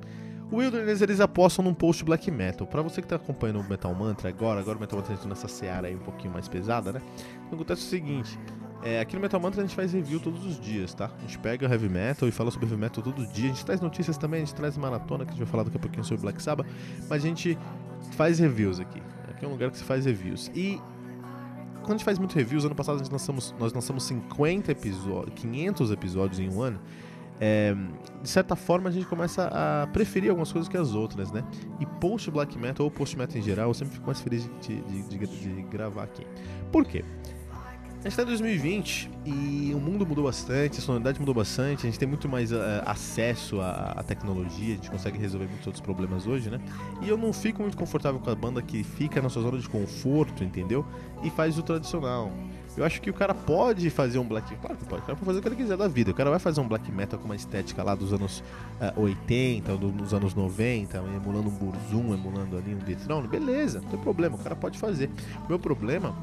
O 0.51 0.57
Wilderness 0.57 1.01
eles 1.01 1.19
apostam 1.19 1.65
num 1.65 1.73
post 1.73 2.03
black 2.03 2.29
metal. 2.29 2.67
Para 2.67 2.81
você 2.81 3.01
que 3.01 3.07
tá 3.07 3.15
acompanhando 3.15 3.61
o 3.61 3.63
Metal 3.63 3.93
Mantra 3.93 4.29
agora, 4.29 4.59
agora 4.59 4.77
o 4.77 4.81
Metal 4.81 4.99
Mantra 4.99 5.17
tá 5.17 5.27
nessa 5.27 5.47
seara 5.47 5.87
aí 5.87 5.95
um 5.95 5.99
pouquinho 5.99 6.31
mais 6.31 6.47
pesada, 6.47 6.91
né? 6.91 7.01
Então 7.45 7.55
acontece 7.55 7.81
o 7.81 7.89
seguinte: 7.89 8.37
é, 8.83 8.99
aqui 8.99 9.15
no 9.15 9.21
Metal 9.21 9.39
Mantra 9.39 9.61
a 9.61 9.65
gente 9.65 9.75
faz 9.75 9.91
review 9.91 10.19
todos 10.19 10.45
os 10.45 10.59
dias, 10.59 10.93
tá? 10.93 11.09
A 11.17 11.21
gente 11.21 11.39
pega 11.39 11.67
heavy 11.67 11.89
metal 11.89 12.29
e 12.29 12.31
fala 12.31 12.51
sobre 12.51 12.67
heavy 12.67 12.77
metal 12.77 13.03
todo 13.03 13.25
dia. 13.27 13.45
A 13.45 13.53
gente 13.53 13.65
traz 13.65 13.81
notícias 13.81 14.17
também, 14.17 14.43
a 14.43 14.45
gente 14.45 14.53
traz 14.53 14.77
maratona, 14.77 15.25
que 15.25 15.31
a 15.31 15.33
gente 15.33 15.43
vai 15.43 15.51
falar 15.51 15.63
daqui 15.63 15.77
a 15.77 15.79
pouquinho 15.79 16.03
sobre 16.03 16.21
Black 16.21 16.41
Sabbath. 16.41 16.67
Mas 17.09 17.23
a 17.23 17.27
gente 17.27 17.57
faz 18.11 18.37
reviews 18.37 18.79
aqui. 18.79 19.01
Aqui 19.27 19.43
é 19.43 19.47
um 19.47 19.51
lugar 19.51 19.71
que 19.71 19.77
se 19.77 19.83
faz 19.83 20.05
reviews. 20.05 20.51
E 20.53 20.79
quando 21.85 21.95
a 21.95 21.97
gente 21.97 22.05
faz 22.05 22.17
muito 22.19 22.35
reviews, 22.35 22.65
ano 22.65 22.75
passado 22.75 23.01
lançamos, 23.11 23.53
nós 23.59 23.71
lançamos 23.71 24.03
50 24.03 24.71
episódios, 24.71 25.39
500 25.39 25.91
episódios 25.91 26.39
em 26.39 26.49
um 26.49 26.61
ano. 26.61 26.79
É, 27.39 27.75
de 28.23 28.29
certa 28.29 28.55
forma 28.55 28.87
a 28.87 28.91
gente 28.91 29.05
começa 29.05 29.49
a 29.51 29.87
preferir 29.87 30.29
algumas 30.29 30.51
coisas 30.51 30.69
que 30.69 30.77
as 30.77 30.93
outras, 30.93 31.31
né? 31.31 31.43
E 31.79 31.85
post 31.85 32.31
black 32.31 32.57
metal 32.57 32.85
ou 32.85 32.91
post 32.91 33.17
metal 33.17 33.37
em 33.37 33.41
geral, 33.41 33.69
eu 33.69 33.73
sempre 33.73 33.93
fico 33.93 34.05
mais 34.05 34.21
feliz 34.21 34.49
de, 34.61 34.81
de, 34.81 35.03
de, 35.03 35.27
de 35.27 35.61
gravar 35.63 36.03
aqui. 36.03 36.25
Por 36.71 36.85
quê? 36.85 37.03
A 38.05 38.07
gente 38.07 38.19
está 38.19 38.21
em 38.21 38.27
2020 38.27 39.09
e 39.25 39.71
o 39.73 39.79
mundo 39.79 40.05
mudou 40.05 40.25
bastante, 40.25 40.77
a 40.77 40.81
sonoridade 40.83 41.19
mudou 41.19 41.33
bastante, 41.33 41.87
a 41.87 41.89
gente 41.89 41.97
tem 41.97 42.07
muito 42.07 42.29
mais 42.29 42.51
uh, 42.51 42.57
acesso 42.85 43.59
à, 43.59 43.95
à, 43.97 44.03
tecnologia, 44.03 44.73
a 44.73 44.75
gente 44.75 44.91
consegue 44.91 45.17
resolver 45.17 45.47
muitos 45.47 45.65
outros 45.65 45.81
problemas 45.81 46.27
hoje, 46.27 46.51
né? 46.51 46.61
E 47.01 47.09
eu 47.09 47.17
não 47.17 47.33
fico 47.33 47.63
muito 47.63 47.75
confortável 47.75 48.19
com 48.19 48.29
a 48.29 48.35
banda 48.35 48.61
que 48.61 48.83
fica 48.83 49.19
na 49.23 49.27
sua 49.27 49.41
zona 49.41 49.57
de 49.57 49.67
conforto, 49.67 50.43
entendeu? 50.43 50.85
E 51.23 51.31
faz 51.31 51.57
o 51.57 51.63
tradicional. 51.63 52.31
Eu 52.77 52.85
acho 52.85 53.01
que 53.01 53.09
o 53.09 53.13
cara 53.13 53.33
pode 53.33 53.89
fazer 53.89 54.19
um 54.19 54.27
black 54.27 54.55
claro 54.57 54.77
que 54.77 54.85
pode, 54.85 55.01
o 55.01 55.05
cara 55.05 55.15
pode 55.17 55.25
fazer 55.25 55.39
o 55.39 55.41
que 55.41 55.47
ele 55.47 55.55
quiser 55.55 55.75
da 55.75 55.87
vida. 55.87 56.11
O 56.11 56.13
cara 56.13 56.29
vai 56.29 56.37
fazer 56.37 56.61
um 56.61 56.67
black 56.67 56.91
metal 56.91 57.17
com 57.17 57.25
uma 57.25 57.35
estética 57.35 57.81
lá 57.81 57.95
dos 57.95 58.13
anos 58.13 58.43
uh, 58.95 59.01
80, 59.01 59.77
dos 59.77 60.13
anos 60.13 60.35
90, 60.35 60.95
emulando 61.15 61.49
um 61.49 61.53
Burzum, 61.53 62.13
emulando 62.13 62.55
ali 62.55 62.75
um 62.75 62.77
Dethrone, 62.77 63.27
beleza, 63.27 63.81
não 63.81 63.89
tem 63.89 63.99
problema, 63.99 64.35
o 64.35 64.39
cara 64.39 64.55
pode 64.55 64.77
fazer. 64.77 65.09
O 65.43 65.49
meu 65.49 65.57
problema 65.57 66.15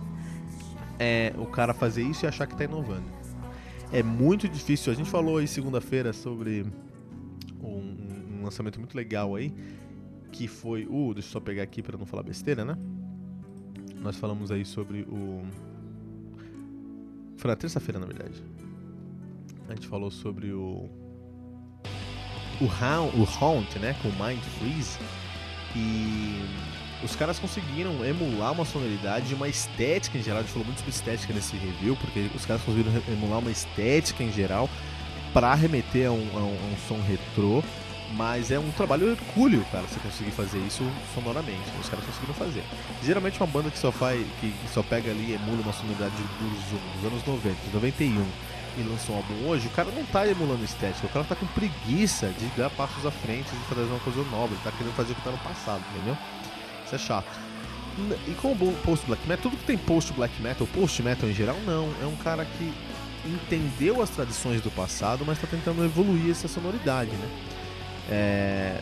é 1.03 1.35
o 1.37 1.47
cara 1.47 1.75
fazer 1.75 2.03
isso 2.03 2.25
e 2.25 2.29
achar 2.29 2.47
que 2.47 2.55
está 2.55 2.65
inovando. 2.65 3.05
É 3.91 4.03
muito 4.03 4.49
difícil. 4.49 4.93
A 4.93 4.97
gente 4.97 5.11
falou 5.11 5.39
aí 5.39 5.49
segunda-feira 5.49 6.13
sobre 6.13 6.65
um, 7.61 8.39
um, 8.39 8.45
lançamento 8.45 8.79
muito 8.79 8.97
legal 8.97 9.35
aí, 9.35 9.53
que 10.31 10.47
foi 10.47 10.87
o. 10.87 11.09
Uh, 11.09 11.15
deixa 11.15 11.29
eu 11.29 11.33
só 11.33 11.41
pegar 11.41 11.65
aqui 11.65 11.83
para 11.83 11.99
não 11.99 12.07
falar 12.07 12.23
besteira, 12.23 12.65
né? 12.65 12.77
Nós 13.97 14.17
falamos 14.17 14.51
aí 14.53 14.65
sobre 14.65 15.03
o. 15.03 15.43
Foi 17.37 17.51
na 17.51 17.57
terça-feira, 17.57 17.99
na 17.99 18.07
verdade. 18.07 18.43
A 19.69 19.75
gente 19.75 19.89
falou 19.89 20.11
sobre 20.11 20.53
o. 20.53 20.89
O, 22.61 22.65
Hound, 22.65 23.17
o 23.19 23.25
Haunt, 23.25 23.77
né? 23.81 23.95
Com 24.01 24.09
Mind 24.09 24.41
Freeze. 24.59 24.99
E 25.75 26.72
os 27.03 27.17
caras 27.17 27.39
conseguiram 27.39 28.05
emular 28.05 28.53
uma 28.53 28.65
sonoridade, 28.65 29.35
uma 29.35 29.49
estética 29.49 30.19
em 30.19 30.23
geral. 30.23 30.41
A 30.41 30.43
gente 30.43 30.53
falou 30.53 30.67
muito 30.67 30.79
sobre 30.79 30.93
estética 30.93 31.33
nesse 31.33 31.57
review, 31.57 31.97
porque 31.97 32.31
os 32.35 32.47
caras 32.47 32.63
conseguiram 32.63 32.93
emular 33.09 33.39
uma 33.39 33.51
estética 33.51 34.23
em 34.23 34.33
geral 34.33 34.69
para 35.33 35.55
remeter 35.55 36.09
a 36.09 36.13
um, 36.13 36.29
a, 36.35 36.39
um, 36.39 36.43
a 36.43 36.75
um, 36.75 36.77
som 36.89 37.01
retrô. 37.03 37.63
Mas 38.15 38.51
é 38.51 38.59
um 38.59 38.71
trabalho 38.73 39.09
hercúleo, 39.11 39.65
cara, 39.73 39.85
você 39.85 39.99
conseguir 39.99 40.33
fazer 40.33 40.59
isso 40.59 40.85
sonoramente. 41.15 41.63
Os 41.81 41.89
caras 41.89 42.05
conseguiram 42.05 42.35
fazer. 42.35 42.63
Geralmente 43.03 43.41
uma 43.41 43.47
banda 43.47 43.71
que 43.71 43.79
só 43.79 43.91
faz, 43.91 44.21
que 44.39 44.53
só 44.71 44.83
pega 44.83 45.11
ali 45.11 45.31
e 45.31 45.33
emula 45.33 45.63
uma 45.63 45.73
sonoridade 45.73 46.13
dos, 46.39 47.01
dos 47.01 47.11
anos 47.11 47.25
90, 47.25 47.57
91 47.73 48.27
e 48.77 48.83
lançou 48.83 49.15
um 49.15 49.19
álbum 49.19 49.49
hoje, 49.49 49.67
o 49.67 49.71
cara 49.71 49.91
não 49.91 50.05
tá 50.05 50.27
emulando 50.27 50.65
estética, 50.65 51.07
o 51.07 51.11
cara 51.11 51.25
tá 51.25 51.35
com 51.35 51.47
preguiça 51.47 52.29
de 52.39 52.47
dar 52.57 52.71
passos 52.71 53.05
à 53.05 53.11
frente 53.11 53.49
e 53.53 53.75
fazer 53.75 53.83
uma 53.83 54.01
coisa 54.01 54.23
nova, 54.31 54.53
ele 54.53 54.63
tá 54.65 54.73
querendo 54.73 54.95
fazer 54.95 55.13
o 55.13 55.15
que 55.15 55.23
tá 55.23 55.31
no 55.31 55.39
passado, 55.39 55.83
entendeu? 55.95 56.17
Isso 56.93 56.97
é 56.97 56.99
chato. 56.99 57.41
E 58.27 58.35
com 58.35 58.53
o 58.53 58.75
post 58.85 59.07
black 59.07 59.27
metal, 59.27 59.43
tudo 59.43 59.57
que 59.57 59.65
tem 59.65 59.79
post 59.79 60.13
black 60.13 60.41
metal, 60.43 60.67
post 60.69 61.03
metal 61.03 61.29
em 61.29 61.35
geral, 61.35 61.57
não. 61.67 61.91
É 62.03 62.07
um 62.07 62.17
cara 62.17 62.45
que 62.45 62.73
entendeu 63.27 64.03
as 64.03 64.11
tradições 64.11 64.61
do 64.61 64.71
passado, 64.71 65.25
mas 65.27 65.39
está 65.39 65.47
tentando 65.47 65.85
evoluir 65.85 66.31
essa 66.31 66.49
sonoridade, 66.49 67.11
né? 67.11 67.29
É... 68.11 68.81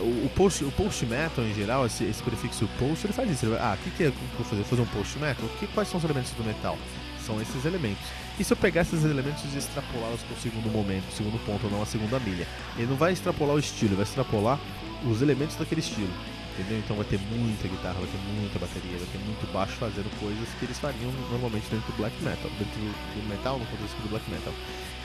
O, 0.00 0.28
post, 0.36 0.64
o 0.64 0.70
post 0.70 1.04
metal 1.06 1.44
em 1.44 1.52
geral, 1.54 1.84
esse, 1.84 2.04
esse 2.04 2.22
prefixo 2.22 2.68
post, 2.78 3.06
ele 3.06 3.12
faz 3.12 3.28
isso. 3.30 3.44
Ele 3.44 3.56
vai, 3.56 3.60
ah, 3.60 3.74
o 3.74 3.82
que, 3.82 3.90
que 3.90 4.04
é 4.04 4.06
eu 4.06 4.14
vou 4.36 4.44
fazer? 4.44 4.62
Fazer 4.62 4.82
um 4.82 4.86
post 4.86 5.18
metal? 5.18 5.48
Que, 5.58 5.66
quais 5.68 5.88
são 5.88 5.98
os 5.98 6.04
elementos 6.04 6.30
do 6.32 6.44
metal? 6.44 6.78
São 7.26 7.40
esses 7.40 7.64
elementos. 7.64 8.04
E 8.38 8.44
se 8.44 8.52
eu 8.52 8.56
pegar 8.56 8.82
esses 8.82 9.04
elementos 9.04 9.42
e 9.52 9.58
extrapolá-los 9.58 10.22
para 10.22 10.36
o 10.36 10.40
segundo 10.40 10.70
momento, 10.72 11.12
segundo 11.12 11.44
ponto, 11.44 11.66
ou 11.66 11.72
não 11.72 11.82
a 11.82 11.86
segunda 11.86 12.20
milha? 12.20 12.46
Ele 12.76 12.86
não 12.86 12.96
vai 12.96 13.12
extrapolar 13.12 13.56
o 13.56 13.58
estilo, 13.58 13.90
ele 13.90 13.96
vai 13.96 14.04
extrapolar 14.04 14.58
os 15.04 15.22
elementos 15.22 15.56
daquele 15.56 15.80
estilo 15.80 16.10
entendeu? 16.58 16.78
Então 16.78 16.96
vai 16.96 17.04
ter 17.04 17.20
muita 17.30 17.68
guitarra, 17.68 17.94
vai 17.94 18.08
ter 18.08 18.18
muita 18.40 18.58
bateria, 18.58 18.98
vai 18.98 19.06
ter 19.06 19.18
muito 19.18 19.52
baixo 19.52 19.72
fazendo 19.74 20.10
coisas 20.18 20.48
que 20.58 20.64
eles 20.64 20.78
fariam 20.78 21.12
normalmente 21.30 21.68
dentro 21.70 21.86
do 21.92 21.96
black 21.96 22.14
metal, 22.22 22.50
dentro 22.58 22.80
do 22.80 23.28
metal, 23.28 23.58
no 23.58 23.66
contexto 23.66 23.96
do 24.02 24.08
black 24.08 24.28
metal. 24.30 24.52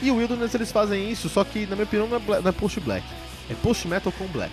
E 0.02 0.10
o 0.10 0.16
Wilderness 0.16 0.54
eles 0.54 0.72
fazem 0.72 1.10
isso, 1.10 1.28
só 1.28 1.44
que 1.44 1.66
na 1.66 1.76
minha 1.76 1.84
opinião 1.84 2.08
não 2.08 2.16
é, 2.16 2.40
não 2.40 2.48
é 2.48 2.52
post 2.52 2.80
black, 2.80 3.06
é 3.48 3.54
post 3.54 3.86
metal 3.86 4.12
com 4.12 4.26
black. 4.28 4.52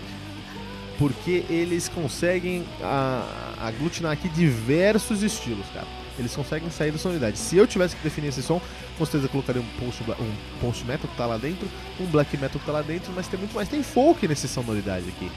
Porque 0.98 1.44
eles 1.50 1.90
conseguem 1.90 2.64
a, 2.82 3.56
aglutinar 3.60 4.12
aqui 4.12 4.30
diversos 4.30 5.24
estilos, 5.24 5.66
cara. 5.74 5.88
Eles 6.20 6.36
conseguem 6.36 6.70
sair 6.70 6.92
da 6.92 7.00
sonoridade. 7.00 7.40
Se 7.40 7.58
eu 7.58 7.66
tivesse 7.66 7.96
que 7.96 8.04
definir 8.04 8.28
esse 8.28 8.44
som, 8.44 8.62
com 8.98 9.06
certeza 9.06 9.28
colocaria 9.28 9.62
um 9.62 9.66
post, 9.80 10.04
um 10.04 10.60
post 10.60 10.86
metal 10.86 11.10
que 11.10 11.18
tá 11.18 11.26
lá 11.26 11.38
dentro, 11.38 11.68
um 12.00 12.06
black 12.06 12.38
metal 12.38 12.60
que 12.60 12.66
tá 12.66 12.72
lá 12.72 12.84
dentro, 12.84 13.12
mas 13.16 13.28
tem 13.28 13.40
muito 13.40 13.56
mais. 13.56 13.68
Tem 13.68 13.82
folk 13.82 14.28
nessa 14.28 14.48
sonoridade 14.48 15.06
aqui 15.10 15.32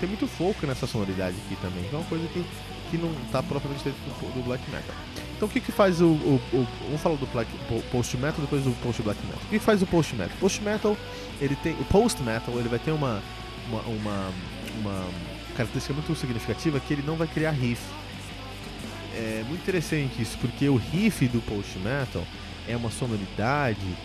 tem 0.00 0.08
muito 0.08 0.26
folk 0.26 0.64
nessa 0.66 0.86
sonoridade 0.86 1.36
aqui 1.46 1.56
também, 1.60 1.84
que 1.84 1.94
é 1.94 1.98
uma 1.98 2.06
coisa 2.06 2.26
que, 2.28 2.44
que 2.90 2.98
não 2.98 3.10
está 3.26 3.42
propriamente 3.42 3.84
dentro 3.84 4.00
do, 4.00 4.34
do, 4.34 4.44
black 4.44 4.62
metal. 4.70 4.94
Então 5.36 5.48
o 5.48 5.50
que 5.50 5.60
que 5.60 5.72
faz 5.72 6.00
o, 6.00 6.06
o, 6.06 6.40
o 6.52 6.66
vamos 6.84 7.00
falar 7.00 7.16
do 7.16 7.26
black, 7.26 7.50
post 7.90 8.16
metal 8.16 8.40
depois 8.40 8.62
do 8.64 8.70
post 8.82 9.02
black 9.02 9.20
metal. 9.26 9.40
O 9.44 9.48
que 9.48 9.58
faz 9.58 9.82
o 9.82 9.86
post 9.86 10.14
metal? 10.14 10.36
Post 10.40 10.62
metal, 10.62 10.96
ele 11.40 11.56
tem 11.56 11.72
o 11.74 11.84
post 11.84 12.22
metal, 12.22 12.58
ele 12.58 12.68
vai 12.68 12.78
ter 12.78 12.92
uma 12.92 13.22
uma, 13.68 13.82
uma, 13.82 14.32
uma 14.80 15.08
característica 15.56 15.94
muito 15.94 16.14
significativa 16.16 16.80
que 16.80 16.92
ele 16.92 17.02
não 17.02 17.16
vai 17.16 17.26
criar 17.26 17.50
riff. 17.50 17.82
É 19.14 19.44
muito 19.48 19.60
interessante 19.60 20.22
isso, 20.22 20.38
porque 20.38 20.68
o 20.68 20.76
riff 20.76 21.26
do 21.28 21.40
post 21.42 21.78
metal 21.78 22.24
é 22.66 22.76
uma 22.76 22.90
sonoridade 22.90 23.96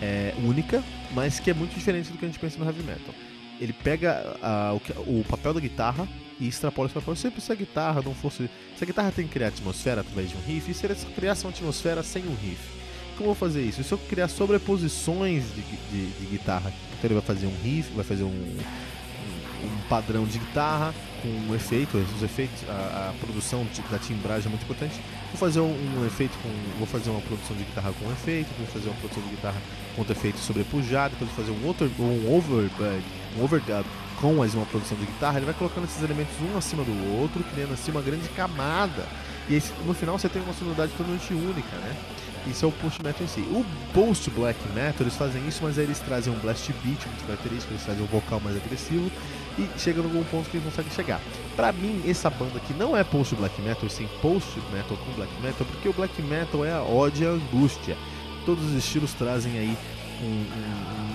é, 0.00 0.34
única, 0.44 0.82
mas 1.12 1.38
que 1.38 1.50
é 1.50 1.54
muito 1.54 1.74
diferente 1.74 2.10
do 2.10 2.18
que 2.18 2.24
a 2.24 2.28
gente 2.28 2.38
pensa 2.38 2.58
no 2.58 2.64
heavy 2.64 2.82
metal 2.82 3.14
ele 3.62 3.72
pega 3.72 4.36
o, 5.06 5.20
o, 5.20 5.24
papel 5.24 5.54
da 5.54 5.60
guitarra 5.60 6.08
e 6.40 6.48
extrapola 6.48 6.86
esse 6.86 6.94
papel. 6.94 7.14
Sempre 7.14 7.40
se 7.40 7.52
a 7.52 7.54
guitarra 7.54 8.02
não 8.02 8.12
fosse. 8.12 8.50
Se 8.76 8.82
a 8.82 8.86
guitarra 8.86 9.12
tem 9.12 9.24
que 9.24 9.32
criar 9.32 9.48
atmosfera 9.48 10.00
através 10.00 10.30
de 10.30 10.36
um 10.36 10.40
riff, 10.40 10.68
isso 10.68 10.80
seria 10.80 10.96
criar 11.14 11.36
uma 11.44 11.50
atmosfera 11.50 12.02
sem 12.02 12.24
um 12.24 12.34
riff. 12.34 12.60
Como 13.16 13.30
eu 13.30 13.34
vou 13.34 13.34
fazer 13.34 13.62
isso? 13.62 13.84
Se 13.84 13.92
eu 13.92 13.98
criar 13.98 14.26
sobreposições 14.26 15.44
de, 15.54 15.62
de, 15.62 16.10
de 16.10 16.26
guitarra, 16.26 16.72
então 16.98 17.04
ele 17.04 17.14
vai 17.14 17.22
fazer 17.22 17.46
um 17.46 17.54
riff, 17.62 17.92
vai 17.94 18.04
fazer 18.04 18.24
um, 18.24 18.28
um, 18.28 19.66
um 19.66 19.88
padrão 19.88 20.24
de 20.24 20.38
guitarra 20.38 20.92
com 21.22 21.28
um 21.28 21.54
efeito, 21.54 21.96
os 21.98 22.22
efeitos, 22.22 22.68
a, 22.68 23.10
a 23.10 23.14
produção 23.24 23.64
da 23.90 23.98
timbragem 23.98 24.46
é 24.46 24.50
muito 24.50 24.64
importante. 24.64 25.00
Vou 25.28 25.38
fazer 25.38 25.60
um, 25.60 25.70
um, 25.70 26.04
efeito 26.04 26.36
com, 26.42 26.48
vou 26.78 26.86
fazer 26.86 27.10
uma 27.10 27.20
produção 27.20 27.56
de 27.56 27.62
guitarra 27.62 27.92
com 27.92 28.10
efeito, 28.10 28.48
vou 28.58 28.66
fazer 28.66 28.88
uma 28.88 28.96
produção 28.96 29.22
de 29.22 29.30
guitarra 29.30 29.62
com 29.94 30.02
efeito 30.02 30.38
sobrepujado, 30.38 31.14
depois 31.14 31.30
vou 31.30 31.44
fazer 31.44 31.56
um, 31.56 31.66
outro, 31.66 31.90
um 32.00 32.34
overdub, 32.34 33.21
um 33.38 33.44
overdub 33.44 33.84
com 34.20 34.34
mais 34.34 34.54
uma 34.54 34.64
produção 34.66 34.96
de 34.98 35.06
guitarra. 35.06 35.38
Ele 35.38 35.46
vai 35.46 35.54
colocando 35.54 35.84
esses 35.84 36.02
elementos 36.02 36.34
um 36.40 36.56
acima 36.56 36.84
do 36.84 37.20
outro, 37.20 37.42
criando 37.52 37.74
assim 37.74 37.90
uma 37.90 38.02
grande 38.02 38.28
camada 38.30 39.06
E 39.48 39.56
esse, 39.56 39.72
no 39.84 39.94
final 39.94 40.18
você 40.18 40.28
tem 40.28 40.40
uma 40.42 40.54
sonoridade 40.54 40.92
totalmente 40.92 41.32
única, 41.34 41.76
né? 41.76 41.96
Isso 42.46 42.64
é 42.64 42.68
o 42.68 42.72
post 42.72 43.00
metal 43.02 43.22
em 43.22 43.28
si. 43.28 43.40
O 43.40 43.64
post 43.94 44.28
black 44.30 44.58
metal 44.74 45.02
eles 45.02 45.16
fazem 45.16 45.46
isso, 45.46 45.60
mas 45.62 45.78
aí 45.78 45.84
eles 45.84 46.00
trazem 46.00 46.32
um 46.32 46.38
blast 46.38 46.72
beat 46.84 47.06
muito 47.06 47.24
característico, 47.26 47.72
eles 47.72 47.84
trazem 47.84 48.02
um 48.02 48.06
vocal 48.06 48.40
mais 48.40 48.56
agressivo 48.56 49.10
e 49.58 49.68
chegam 49.78 50.02
em 50.04 50.06
algum 50.06 50.24
ponto 50.24 50.48
que 50.50 50.56
eles 50.56 50.68
conseguem 50.68 50.92
chegar. 50.92 51.20
Pra 51.54 51.72
mim, 51.72 52.02
essa 52.06 52.28
banda 52.30 52.56
aqui 52.56 52.72
não 52.74 52.96
é 52.96 53.04
post 53.04 53.34
black 53.36 53.60
metal, 53.62 53.88
sim 53.88 54.08
post 54.20 54.58
metal 54.72 54.96
com 54.96 55.12
black 55.12 55.32
metal, 55.40 55.66
porque 55.66 55.88
o 55.88 55.92
black 55.92 56.20
metal 56.22 56.64
é 56.64 56.72
a 56.72 56.82
ode 56.82 57.24
à 57.24 57.30
angústia. 57.30 57.96
Todos 58.44 58.64
os 58.64 58.72
estilos 58.72 59.12
trazem 59.14 59.56
aí 59.56 59.78
um, 60.20 60.26
um, 60.26 60.30
um 60.30 61.11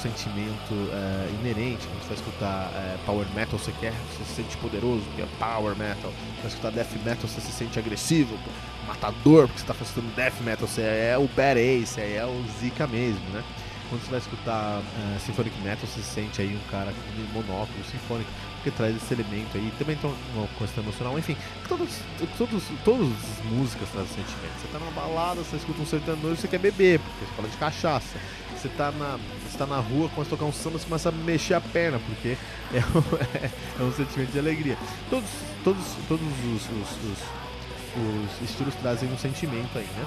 sentimento 0.00 0.72
uh, 0.72 1.40
inerente. 1.40 1.86
Quando 1.86 2.02
você 2.02 2.08
vai 2.08 2.16
escutar 2.16 2.70
uh, 2.70 2.98
power 3.06 3.26
metal, 3.34 3.58
você 3.58 3.72
quer, 3.80 3.92
você 4.12 4.24
se 4.24 4.34
sente 4.36 4.56
poderoso, 4.56 5.02
que 5.14 5.22
é 5.22 5.26
power 5.38 5.76
metal. 5.76 6.12
Vai 6.38 6.46
escutar 6.46 6.70
death 6.70 6.92
metal, 7.04 7.28
você 7.28 7.40
se 7.40 7.52
sente 7.52 7.78
agressivo, 7.78 8.38
matador, 8.86 9.46
porque 9.46 9.60
você 9.60 9.64
está 9.64 9.74
fazendo 9.74 10.14
death 10.14 10.40
metal, 10.40 10.66
você 10.66 10.82
é 10.82 11.16
o 11.18 11.28
badass, 11.28 11.90
você 11.90 12.00
é 12.00 12.24
o 12.24 12.44
Zika 12.60 12.86
mesmo, 12.86 13.24
né? 13.30 13.42
Quando 13.90 14.02
você 14.02 14.10
vai 14.10 14.20
escutar 14.20 14.78
uh, 14.78 15.20
Symphonic 15.20 15.60
Metal, 15.62 15.84
você 15.84 16.00
sente 16.00 16.40
aí 16.40 16.54
um 16.54 16.70
cara 16.70 16.92
com 16.92 17.40
monóculo 17.40 17.84
sinfônico, 17.90 18.30
que 18.62 18.70
traz 18.70 18.94
esse 18.94 19.12
elemento 19.12 19.56
aí. 19.56 19.72
Também 19.80 19.96
tem 19.96 20.14
uma 20.34 20.46
questão 20.58 20.84
emocional, 20.84 21.18
enfim. 21.18 21.36
Todos, 21.68 21.98
todos, 22.38 22.62
todas 22.84 23.08
as 23.08 23.44
músicas 23.46 23.88
trazem 23.88 24.14
sentimento. 24.14 24.60
Você 24.60 24.68
tá 24.68 24.78
numa 24.78 24.92
balada, 24.92 25.42
você 25.42 25.56
escuta 25.56 25.82
um 25.82 25.86
sertanejo, 25.86 26.36
você 26.36 26.46
quer 26.46 26.58
beber, 26.58 27.00
porque 27.00 27.24
você 27.24 27.34
fala 27.34 27.48
de 27.48 27.56
cachaça. 27.56 28.18
Você 28.60 28.68
tá 28.68 28.92
na, 28.92 29.18
você 29.48 29.56
tá 29.56 29.64
na 29.64 29.78
rua, 29.78 30.10
começa 30.10 30.34
a 30.34 30.36
tocar 30.36 30.44
um 30.44 30.52
samba, 30.52 30.78
você 30.78 30.84
começa 30.84 31.08
a 31.08 31.12
mexer 31.12 31.54
a 31.54 31.62
perna, 31.62 31.98
porque 31.98 32.36
é 32.74 32.78
um, 32.78 33.82
é, 33.82 33.82
um 33.82 33.92
sentimento 33.92 34.32
de 34.32 34.38
alegria. 34.38 34.76
Todos, 35.08 35.30
todos, 35.64 35.84
todos 36.06 36.26
os, 36.26 36.62
os, 36.64 36.90
os, 37.10 38.40
os 38.42 38.50
estilos 38.50 38.74
trazem 38.74 39.10
um 39.10 39.16
sentimento 39.16 39.78
aí, 39.78 39.86
né? 39.96 40.04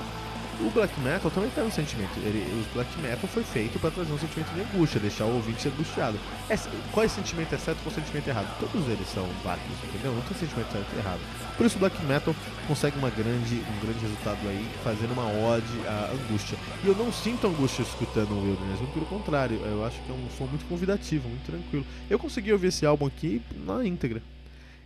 O 0.66 0.72
black 0.72 0.98
metal 1.02 1.30
também 1.30 1.50
tem 1.50 1.64
um 1.64 1.72
sentimento. 1.72 2.18
Ele, 2.18 2.40
o 2.40 2.74
black 2.74 2.90
metal 3.00 3.30
foi 3.30 3.44
feito 3.44 3.80
para 3.80 3.92
trazer 3.92 4.12
um 4.12 4.18
sentimento 4.18 4.54
de 4.54 4.62
angústia, 4.62 5.00
deixar 5.00 5.26
o 5.26 5.36
ouvinte 5.36 5.68
angustiado. 5.68 6.18
É, 6.50 6.58
qual 6.92 7.04
é 7.04 7.08
o 7.08 7.10
sentimento 7.10 7.54
é 7.54 7.58
certo 7.58 7.80
qual 7.84 7.94
é 7.94 8.00
o 8.00 8.02
sentimento 8.02 8.28
errado? 8.28 8.48
Todos 8.60 8.88
eles 8.88 9.08
são 9.08 9.28
válidos, 9.44 9.78
entendeu? 9.84 10.14
Não 10.14 10.22
tem 10.22 10.38
sentimento 10.38 10.72
certo 10.72 10.88
e 10.96 11.00
errado. 11.00 11.20
Por 11.58 11.66
isso 11.66 11.76
o 11.76 11.80
black 11.80 12.02
metal 12.06 12.36
consegue 12.68 12.98
uma 12.98 13.10
grande, 13.10 13.56
um 13.56 13.86
grande 13.86 14.00
resultado 14.00 14.40
aí, 14.48 14.66
fazendo 14.84 15.12
uma 15.12 15.28
ode 15.28 15.88
à 15.88 16.12
angústia. 16.12 16.58
E 16.84 16.88
eu 16.88 16.96
não 16.96 17.12
sinto 17.12 17.48
angústia 17.48 17.84
escutando 17.84 18.32
o 18.32 18.44
Wilderness, 18.44 18.80
muito 18.80 18.94
pelo 18.94 19.06
contrário, 19.06 19.60
eu 19.66 19.86
acho 19.86 20.00
que 20.02 20.12
é 20.12 20.14
um 20.14 20.30
som 20.38 20.46
muito 20.46 20.66
convidativo, 20.66 21.28
muito 21.28 21.46
tranquilo. 21.46 21.86
Eu 22.10 22.18
consegui 22.18 22.52
ouvir 22.52 22.68
esse 22.68 22.86
álbum 22.86 23.06
aqui 23.06 23.42
na 23.66 23.86
íntegra. 23.86 24.22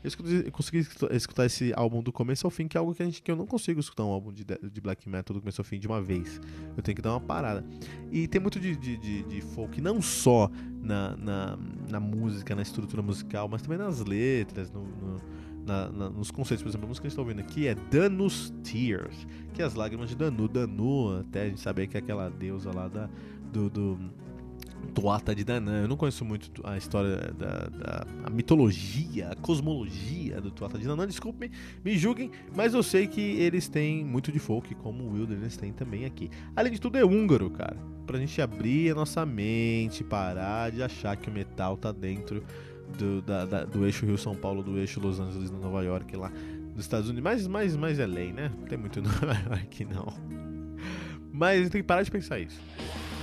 Eu 0.03 0.51
consegui 0.51 0.85
escutar 1.11 1.45
esse 1.45 1.73
álbum 1.75 2.01
do 2.01 2.11
começo 2.11 2.45
ao 2.45 2.51
fim, 2.51 2.67
que 2.67 2.77
é 2.77 2.79
algo 2.79 2.93
que, 2.93 3.01
a 3.01 3.05
gente, 3.05 3.21
que 3.21 3.31
eu 3.31 3.35
não 3.35 3.45
consigo 3.45 3.79
escutar 3.79 4.05
um 4.05 4.09
álbum 4.09 4.31
de, 4.31 4.45
de 4.45 4.81
black 4.81 5.07
metal 5.09 5.33
do 5.33 5.41
começo 5.41 5.61
ao 5.61 5.65
fim 5.65 5.79
de 5.79 5.87
uma 5.87 6.01
vez. 6.01 6.39
Eu 6.75 6.83
tenho 6.83 6.95
que 6.95 7.01
dar 7.01 7.11
uma 7.11 7.21
parada. 7.21 7.65
E 8.11 8.27
tem 8.27 8.39
muito 8.39 8.59
de, 8.59 8.75
de, 8.75 8.97
de, 8.97 9.23
de 9.23 9.41
folk, 9.41 9.81
não 9.81 10.01
só 10.01 10.49
na, 10.81 11.15
na, 11.17 11.59
na, 11.89 11.99
música, 11.99 12.55
na 12.55 12.61
estrutura 12.61 13.01
musical, 13.01 13.47
mas 13.49 13.61
também 13.61 13.77
nas 13.77 13.99
letras, 14.05 14.71
no, 14.71 14.83
no, 14.83 15.21
na, 15.65 15.89
na, 15.89 16.09
nos 16.09 16.31
conceitos. 16.31 16.63
Por 16.63 16.69
exemplo, 16.69 16.85
a 16.85 16.89
música 16.89 17.03
que 17.03 17.07
a 17.07 17.09
gente 17.09 17.19
está 17.19 17.21
ouvindo 17.21 17.41
aqui 17.41 17.67
é 17.67 17.75
Danus 17.75 18.53
Tears, 18.63 19.27
que 19.53 19.61
é 19.61 19.65
as 19.65 19.73
lágrimas 19.73 20.09
de 20.09 20.15
Danu. 20.15 20.47
Danu, 20.47 21.19
até 21.19 21.43
a 21.43 21.49
gente 21.49 21.59
saber 21.59 21.87
que 21.87 21.97
é 21.97 21.99
aquela 21.99 22.29
deusa 22.29 22.71
lá 22.73 22.87
da, 22.87 23.09
do, 23.51 23.69
do 23.69 23.99
Tuata 24.93 25.35
de 25.35 25.43
Danã. 25.43 25.81
Eu 25.83 25.87
não 25.87 25.95
conheço 25.95 26.25
muito 26.25 26.49
a 26.63 26.77
história 26.77 27.33
da, 27.37 27.67
da 27.67 28.07
a 28.23 28.29
mitologia, 28.29 29.29
a 29.29 29.35
cosmologia 29.35 30.41
do 30.41 30.51
Tuata 30.51 30.77
de 30.77 30.87
Danã. 30.87 31.05
Desculpe, 31.05 31.51
me 31.83 31.97
julguem, 31.97 32.31
mas 32.55 32.73
eu 32.73 32.81
sei 32.81 33.07
que 33.07 33.21
eles 33.21 33.67
têm 33.67 34.03
muito 34.03 34.31
de 34.31 34.39
folk, 34.39 34.73
como 34.75 35.03
o 35.03 35.13
Wilderness 35.13 35.57
tem 35.57 35.71
também 35.71 36.05
aqui. 36.05 36.29
Além 36.55 36.71
de 36.73 36.81
tudo, 36.81 36.97
é 36.97 37.05
húngaro, 37.05 37.49
cara. 37.49 37.77
Pra 38.05 38.17
gente 38.17 38.41
abrir 38.41 38.91
a 38.91 38.95
nossa 38.95 39.25
mente, 39.25 40.03
parar 40.03 40.71
de 40.71 40.81
achar 40.81 41.15
que 41.17 41.29
o 41.29 41.33
metal 41.33 41.77
tá 41.77 41.91
dentro 41.91 42.43
do, 42.97 43.21
da, 43.21 43.45
da, 43.45 43.65
do 43.65 43.85
eixo 43.85 44.05
Rio-São 44.05 44.35
Paulo, 44.35 44.63
do 44.63 44.77
eixo 44.77 44.99
Los 44.99 45.19
Angeles, 45.19 45.51
Nova 45.51 45.83
York, 45.83 46.15
lá 46.15 46.31
dos 46.73 46.85
Estados 46.85 47.09
Unidos. 47.09 47.23
Mas, 47.23 47.47
mas, 47.47 47.75
mas 47.75 47.99
é 47.99 48.05
lei, 48.05 48.31
né? 48.31 48.51
Não 48.57 48.65
tem 48.65 48.77
muito 48.77 49.01
Nova 49.01 49.33
York, 49.49 49.85
não. 49.85 50.13
Mas 51.33 51.69
tem 51.69 51.81
que 51.81 51.87
parar 51.87 52.03
de 52.03 52.11
pensar 52.11 52.39
isso. 52.39 52.59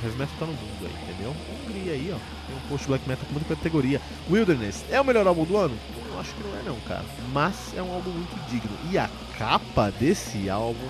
Heavy 0.05 0.19
metal 0.19 0.37
tá 0.39 0.47
no 0.47 0.53
mundo 0.53 0.87
aí, 0.87 1.03
entendeu? 1.03 1.35
Hungria 1.51 1.93
aí, 1.93 2.13
ó. 2.13 2.19
Tem 2.47 2.57
um 2.57 2.69
post 2.69 2.87
black 2.87 3.09
metal 3.09 3.25
com 3.27 3.33
muita 3.33 3.55
categoria. 3.57 4.01
Wilderness 4.31 4.85
é 4.91 5.01
o 5.01 5.05
melhor 5.05 5.27
álbum 5.27 5.45
do 5.45 5.57
ano? 5.57 5.77
Eu 6.13 6.21
acho 6.21 6.35
que 6.35 6.43
não 6.43 6.59
é 6.59 6.63
não, 6.63 6.77
cara. 6.81 7.05
Mas 7.33 7.75
é 7.75 7.83
um 7.83 7.93
álbum 7.93 8.11
muito 8.11 8.51
digno. 8.51 8.71
E 8.91 8.99
a 8.99 9.09
capa 9.39 9.91
desse 9.91 10.51
álbum, 10.51 10.87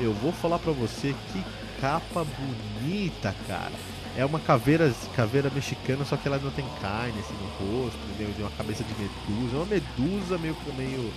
eu 0.00 0.12
vou 0.14 0.32
falar 0.32 0.58
pra 0.58 0.72
você 0.72 1.14
que 1.32 1.44
capa 1.80 2.24
bonita, 2.24 3.34
cara. 3.46 3.72
É 4.16 4.24
uma 4.24 4.38
caveira, 4.38 4.94
caveira 5.14 5.50
mexicana, 5.50 6.04
só 6.04 6.16
que 6.16 6.26
ela 6.26 6.38
não 6.38 6.50
tem 6.50 6.64
carne 6.80 7.18
assim 7.20 7.34
no 7.34 7.82
rosto, 7.82 7.98
entendeu? 8.08 8.32
De 8.34 8.42
uma 8.42 8.50
cabeça 8.52 8.82
de 8.84 8.94
medusa. 8.94 9.56
É 9.56 9.58
uma 9.58 9.66
medusa 9.66 10.38
meio. 10.38 10.56
meio. 10.76 11.12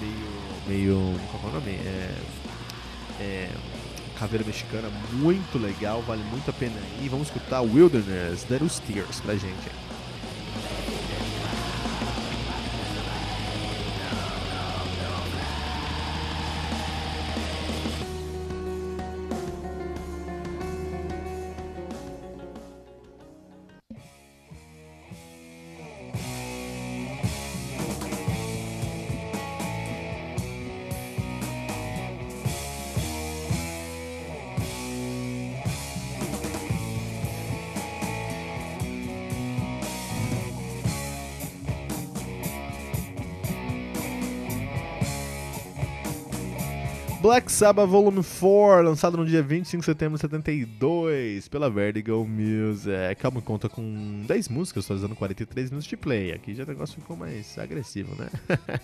meio. 0.00 0.66
meio. 0.66 1.20
Qual 1.30 1.44
é 1.44 1.46
o 1.46 1.60
nome? 1.60 1.72
É. 1.72 2.14
É 3.20 3.50
caveira 4.18 4.44
mexicana 4.44 4.88
muito 5.12 5.58
legal, 5.58 6.02
vale 6.02 6.22
muito 6.24 6.50
a 6.50 6.52
pena 6.52 6.76
ir. 7.00 7.08
Vamos 7.08 7.28
escutar 7.28 7.60
Wilderness, 7.62 8.44
Dead 8.44 8.60
Tears 8.86 9.20
pra 9.20 9.34
gente. 9.34 9.70
Black 47.28 47.52
Sabbath 47.52 47.86
Volume 47.86 48.24
4, 48.24 48.82
lançado 48.82 49.18
no 49.18 49.26
dia 49.26 49.42
25 49.42 49.82
de 49.82 49.84
setembro 49.84 50.14
de 50.14 50.22
72 50.22 51.46
pela 51.46 51.68
Vertigo 51.68 52.26
Music. 52.26 53.16
Calma, 53.20 53.42
conta 53.42 53.68
com 53.68 54.24
10 54.26 54.48
músicas, 54.48 54.86
totalizando 54.86 55.14
43 55.14 55.68
minutos 55.68 55.86
de 55.86 55.94
play. 55.94 56.32
Aqui 56.32 56.54
já 56.54 56.64
o 56.64 56.66
negócio 56.66 56.98
ficou 56.98 57.18
mais 57.18 57.58
agressivo, 57.58 58.14
né? 58.14 58.30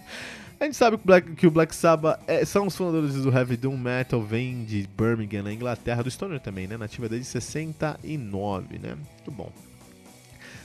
a 0.60 0.64
gente 0.66 0.76
sabe 0.76 0.98
que, 0.98 1.06
Black, 1.06 1.32
que 1.32 1.46
o 1.46 1.50
Black 1.50 1.74
Sabbath 1.74 2.20
é, 2.26 2.44
são 2.44 2.66
os 2.66 2.76
fundadores 2.76 3.14
do 3.14 3.34
Heavy 3.34 3.56
Doom 3.56 3.78
Metal, 3.78 4.20
vem 4.20 4.62
de 4.62 4.86
Birmingham, 4.94 5.44
na 5.44 5.52
Inglaterra, 5.54 6.02
do 6.02 6.10
Stoner 6.10 6.38
também, 6.38 6.66
né? 6.66 6.76
Nativa 6.76 7.08
desde 7.08 7.26
69, 7.26 8.78
né? 8.78 8.94
Muito 8.94 9.30
bom. 9.30 9.50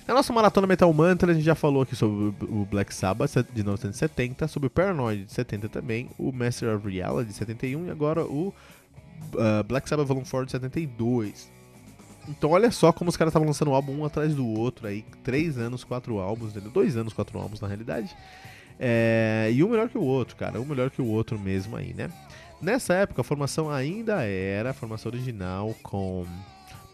Na 0.09 0.15
nossa 0.15 0.33
maratona 0.33 0.65
Metal 0.65 0.91
Mantra, 0.91 1.31
a 1.31 1.35
gente 1.35 1.45
já 1.45 1.53
falou 1.53 1.83
aqui 1.83 1.95
sobre 1.95 2.33
o 2.45 2.65
Black 2.65 2.91
Sabbath 2.91 3.31
de 3.53 3.61
1970, 3.61 4.47
sobre 4.47 4.65
o 4.65 4.69
Paranoid 4.71 5.25
de 5.25 5.31
70 5.31 5.69
também, 5.69 6.09
o 6.17 6.31
Master 6.31 6.75
of 6.75 6.89
Reality 6.89 7.29
de 7.29 7.35
71 7.35 7.85
e 7.85 7.91
agora 7.91 8.25
o 8.25 8.47
uh, 8.47 9.63
Black 9.67 9.87
Sabbath 9.87 10.07
Volume 10.07 10.25
4 10.25 10.47
de 10.47 10.51
72. 10.53 11.51
Então 12.27 12.49
olha 12.49 12.71
só 12.71 12.91
como 12.91 13.11
os 13.11 13.15
caras 13.15 13.29
estavam 13.29 13.47
lançando 13.47 13.69
um 13.69 13.75
álbum 13.75 13.99
um 13.99 14.03
atrás 14.03 14.33
do 14.33 14.47
outro 14.47 14.87
aí, 14.87 15.05
três 15.23 15.59
anos, 15.59 15.83
quatro 15.83 16.17
álbuns, 16.17 16.53
dois 16.53 16.97
anos, 16.97 17.13
quatro 17.13 17.37
álbuns 17.37 17.61
na 17.61 17.67
realidade. 17.67 18.17
É, 18.79 19.51
e 19.53 19.63
um 19.63 19.69
melhor 19.69 19.89
que 19.89 19.97
o 19.99 20.03
outro, 20.03 20.35
cara, 20.35 20.59
um 20.59 20.65
melhor 20.65 20.89
que 20.89 21.03
o 21.03 21.05
outro 21.07 21.37
mesmo 21.37 21.77
aí, 21.77 21.93
né? 21.93 22.09
Nessa 22.59 22.95
época 22.95 23.21
a 23.21 23.23
formação 23.23 23.69
ainda 23.69 24.23
era 24.23 24.71
a 24.71 24.73
formação 24.73 25.11
original 25.11 25.75
com 25.83 26.25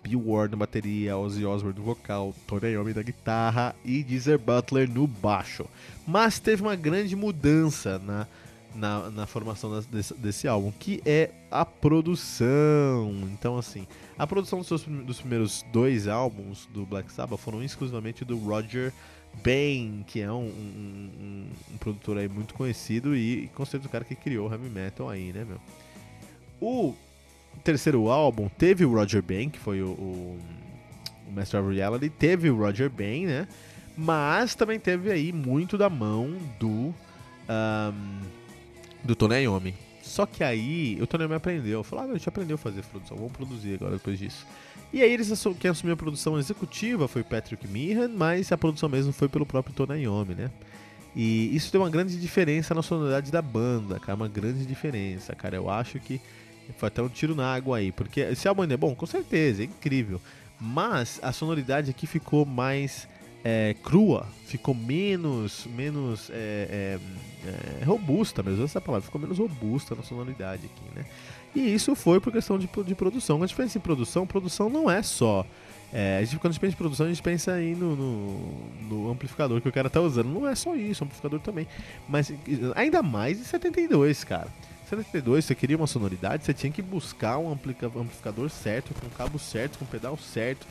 Bill 0.07 0.21
Ward 0.23 0.51
na 0.51 0.57
bateria, 0.57 1.17
Ozzy 1.17 1.43
Osbourne 1.43 1.79
no 1.79 1.83
vocal, 1.83 2.35
Tony 2.45 2.73
Iommi 2.73 2.93
na 2.93 3.01
guitarra 3.01 3.75
e 3.83 4.05
Geezer 4.07 4.37
Butler 4.37 4.87
no 4.87 5.07
baixo. 5.07 5.65
Mas 6.05 6.37
teve 6.37 6.61
uma 6.61 6.75
grande 6.75 7.15
mudança 7.15 7.97
na, 7.97 8.27
na, 8.75 9.09
na 9.09 9.25
formação 9.25 9.81
desse, 9.89 10.13
desse, 10.13 10.47
álbum, 10.47 10.71
que 10.71 11.01
é 11.03 11.31
a 11.49 11.65
produção. 11.65 13.11
Então, 13.33 13.57
assim, 13.57 13.87
a 14.15 14.27
produção 14.27 14.59
dos, 14.59 14.67
seus, 14.67 14.83
dos 14.83 15.19
primeiros 15.19 15.65
dois 15.73 16.07
álbuns 16.07 16.67
do 16.71 16.85
Black 16.85 17.11
Sabbath 17.11 17.39
foram 17.39 17.63
exclusivamente 17.63 18.23
do 18.23 18.37
Roger 18.37 18.93
Bain, 19.43 20.03
que 20.05 20.21
é 20.21 20.31
um, 20.31 20.45
um, 20.45 21.11
um, 21.19 21.47
um 21.73 21.77
produtor 21.77 22.19
aí 22.19 22.29
muito 22.29 22.53
conhecido 22.53 23.15
e, 23.15 23.45
e 23.45 23.47
com 23.47 23.65
certeza 23.65 23.89
o 23.89 23.91
cara 23.91 24.05
que 24.05 24.15
criou 24.15 24.47
o 24.47 24.51
heavy 24.51 24.69
metal 24.69 25.09
aí, 25.09 25.33
né, 25.33 25.43
meu? 25.43 25.59
O 26.61 26.95
terceiro 27.63 28.09
álbum 28.09 28.49
teve 28.49 28.85
o 28.85 28.93
Roger 28.93 29.21
Bain, 29.21 29.49
que 29.49 29.59
foi 29.59 29.81
o, 29.81 29.87
o, 29.87 30.39
o 31.27 31.31
Master 31.31 31.63
of 31.63 31.73
Reality, 31.73 32.09
teve 32.09 32.49
o 32.49 32.57
Roger 32.57 32.89
Bain, 32.89 33.25
né? 33.25 33.47
Mas 33.97 34.55
também 34.55 34.79
teve 34.79 35.11
aí 35.11 35.31
muito 35.31 35.77
da 35.77 35.89
mão 35.89 36.35
do 36.59 36.93
um, 37.49 38.19
do 39.03 39.15
Tony 39.15 39.43
Iommi. 39.43 39.73
Só 40.01 40.25
que 40.25 40.43
aí 40.43 40.97
o 41.01 41.07
Tony 41.07 41.23
Iommi 41.23 41.35
aprendeu. 41.35 41.83
Falou, 41.83 42.05
ah, 42.05 42.11
a 42.11 42.13
gente 42.13 42.27
aprendeu 42.27 42.55
a 42.55 42.57
fazer 42.57 42.83
produção, 42.83 43.17
vamos 43.17 43.31
produzir 43.31 43.75
agora 43.75 43.93
depois 43.93 44.19
disso. 44.19 44.45
E 44.93 45.01
aí 45.01 45.11
eles 45.11 45.31
quem 45.59 45.71
assumiu 45.71 45.93
a 45.93 45.97
produção 45.97 46.37
executiva 46.37 47.07
foi 47.07 47.23
Patrick 47.23 47.67
Meehan, 47.67 48.09
mas 48.09 48.51
a 48.51 48.57
produção 48.57 48.87
mesmo 48.87 49.11
foi 49.11 49.27
pelo 49.27 49.45
próprio 49.45 49.73
Tony 49.73 50.03
Iommi, 50.03 50.35
né? 50.35 50.51
E 51.15 51.55
isso 51.55 51.71
deu 51.71 51.81
uma 51.81 51.89
grande 51.89 52.19
diferença 52.19 52.73
na 52.73 52.81
sonoridade 52.81 53.31
da 53.31 53.41
banda, 53.41 53.99
cara, 53.99 54.15
uma 54.15 54.27
grande 54.27 54.65
diferença, 54.65 55.33
cara. 55.33 55.55
Eu 55.55 55.69
acho 55.69 55.99
que 55.99 56.19
foi 56.77 56.87
até 56.87 57.01
um 57.01 57.09
tiro 57.09 57.35
na 57.35 57.53
água 57.53 57.77
aí, 57.77 57.91
porque 57.91 58.21
esse 58.21 58.47
álbum 58.47 58.63
é 58.63 58.77
bom, 58.77 58.95
com 58.95 59.05
certeza, 59.05 59.61
é 59.61 59.65
incrível. 59.65 60.19
Mas 60.59 61.19
a 61.21 61.31
sonoridade 61.31 61.89
aqui 61.89 62.07
ficou 62.07 62.45
mais 62.45 63.07
é, 63.43 63.75
crua, 63.83 64.25
ficou 64.47 64.73
menos, 64.73 65.67
menos 65.75 66.31
é, 66.31 66.97
é, 67.45 67.79
é, 67.81 67.83
robusta 67.83 68.41
mesmo, 68.41 68.63
essa 68.63 68.81
palavra, 68.81 69.05
ficou 69.05 69.21
menos 69.21 69.37
robusta 69.37 69.93
na 69.93 70.01
sonoridade 70.01 70.65
aqui, 70.65 70.95
né? 70.95 71.05
E 71.55 71.73
isso 71.73 71.95
foi 71.95 72.19
por 72.19 72.33
questão 72.33 72.57
de, 72.57 72.67
de 72.67 72.95
produção. 72.95 73.41
A 73.41 73.47
pensa 73.47 73.77
em 73.77 73.81
produção, 73.81 74.25
produção 74.25 74.69
não 74.69 74.89
é 74.89 75.01
só. 75.01 75.45
É, 75.93 76.17
a 76.17 76.23
gente, 76.23 76.37
quando 76.39 76.51
a 76.51 76.53
gente 76.53 76.59
pensa 76.59 76.73
em 76.73 76.77
produção, 76.77 77.05
a 77.05 77.09
gente 77.09 77.21
pensa 77.21 77.53
aí 77.53 77.73
no, 77.73 77.95
no, 77.95 78.69
no, 78.89 79.11
amplificador 79.11 79.61
que 79.61 79.69
o 79.69 79.71
cara 79.71 79.89
tá 79.89 80.01
usando. 80.01 80.27
Não 80.27 80.45
é 80.47 80.53
só 80.55 80.75
isso, 80.75 81.03
amplificador 81.03 81.39
também. 81.39 81.67
Mas 82.09 82.33
ainda 82.75 83.01
mais 83.01 83.39
em 83.39 83.43
72, 83.43 84.23
cara. 84.25 84.49
72, 84.85 85.45
você 85.45 85.55
queria 85.55 85.77
uma 85.77 85.87
sonoridade, 85.87 86.45
você 86.45 86.53
tinha 86.53 86.71
que 86.71 86.81
buscar 86.81 87.37
um 87.37 87.51
amplificador 87.51 88.49
certo, 88.49 88.93
com 88.93 89.09
cabo 89.09 89.39
certo, 89.39 89.79
com 89.79 89.85
pedal 89.85 90.17
certo, 90.17 90.67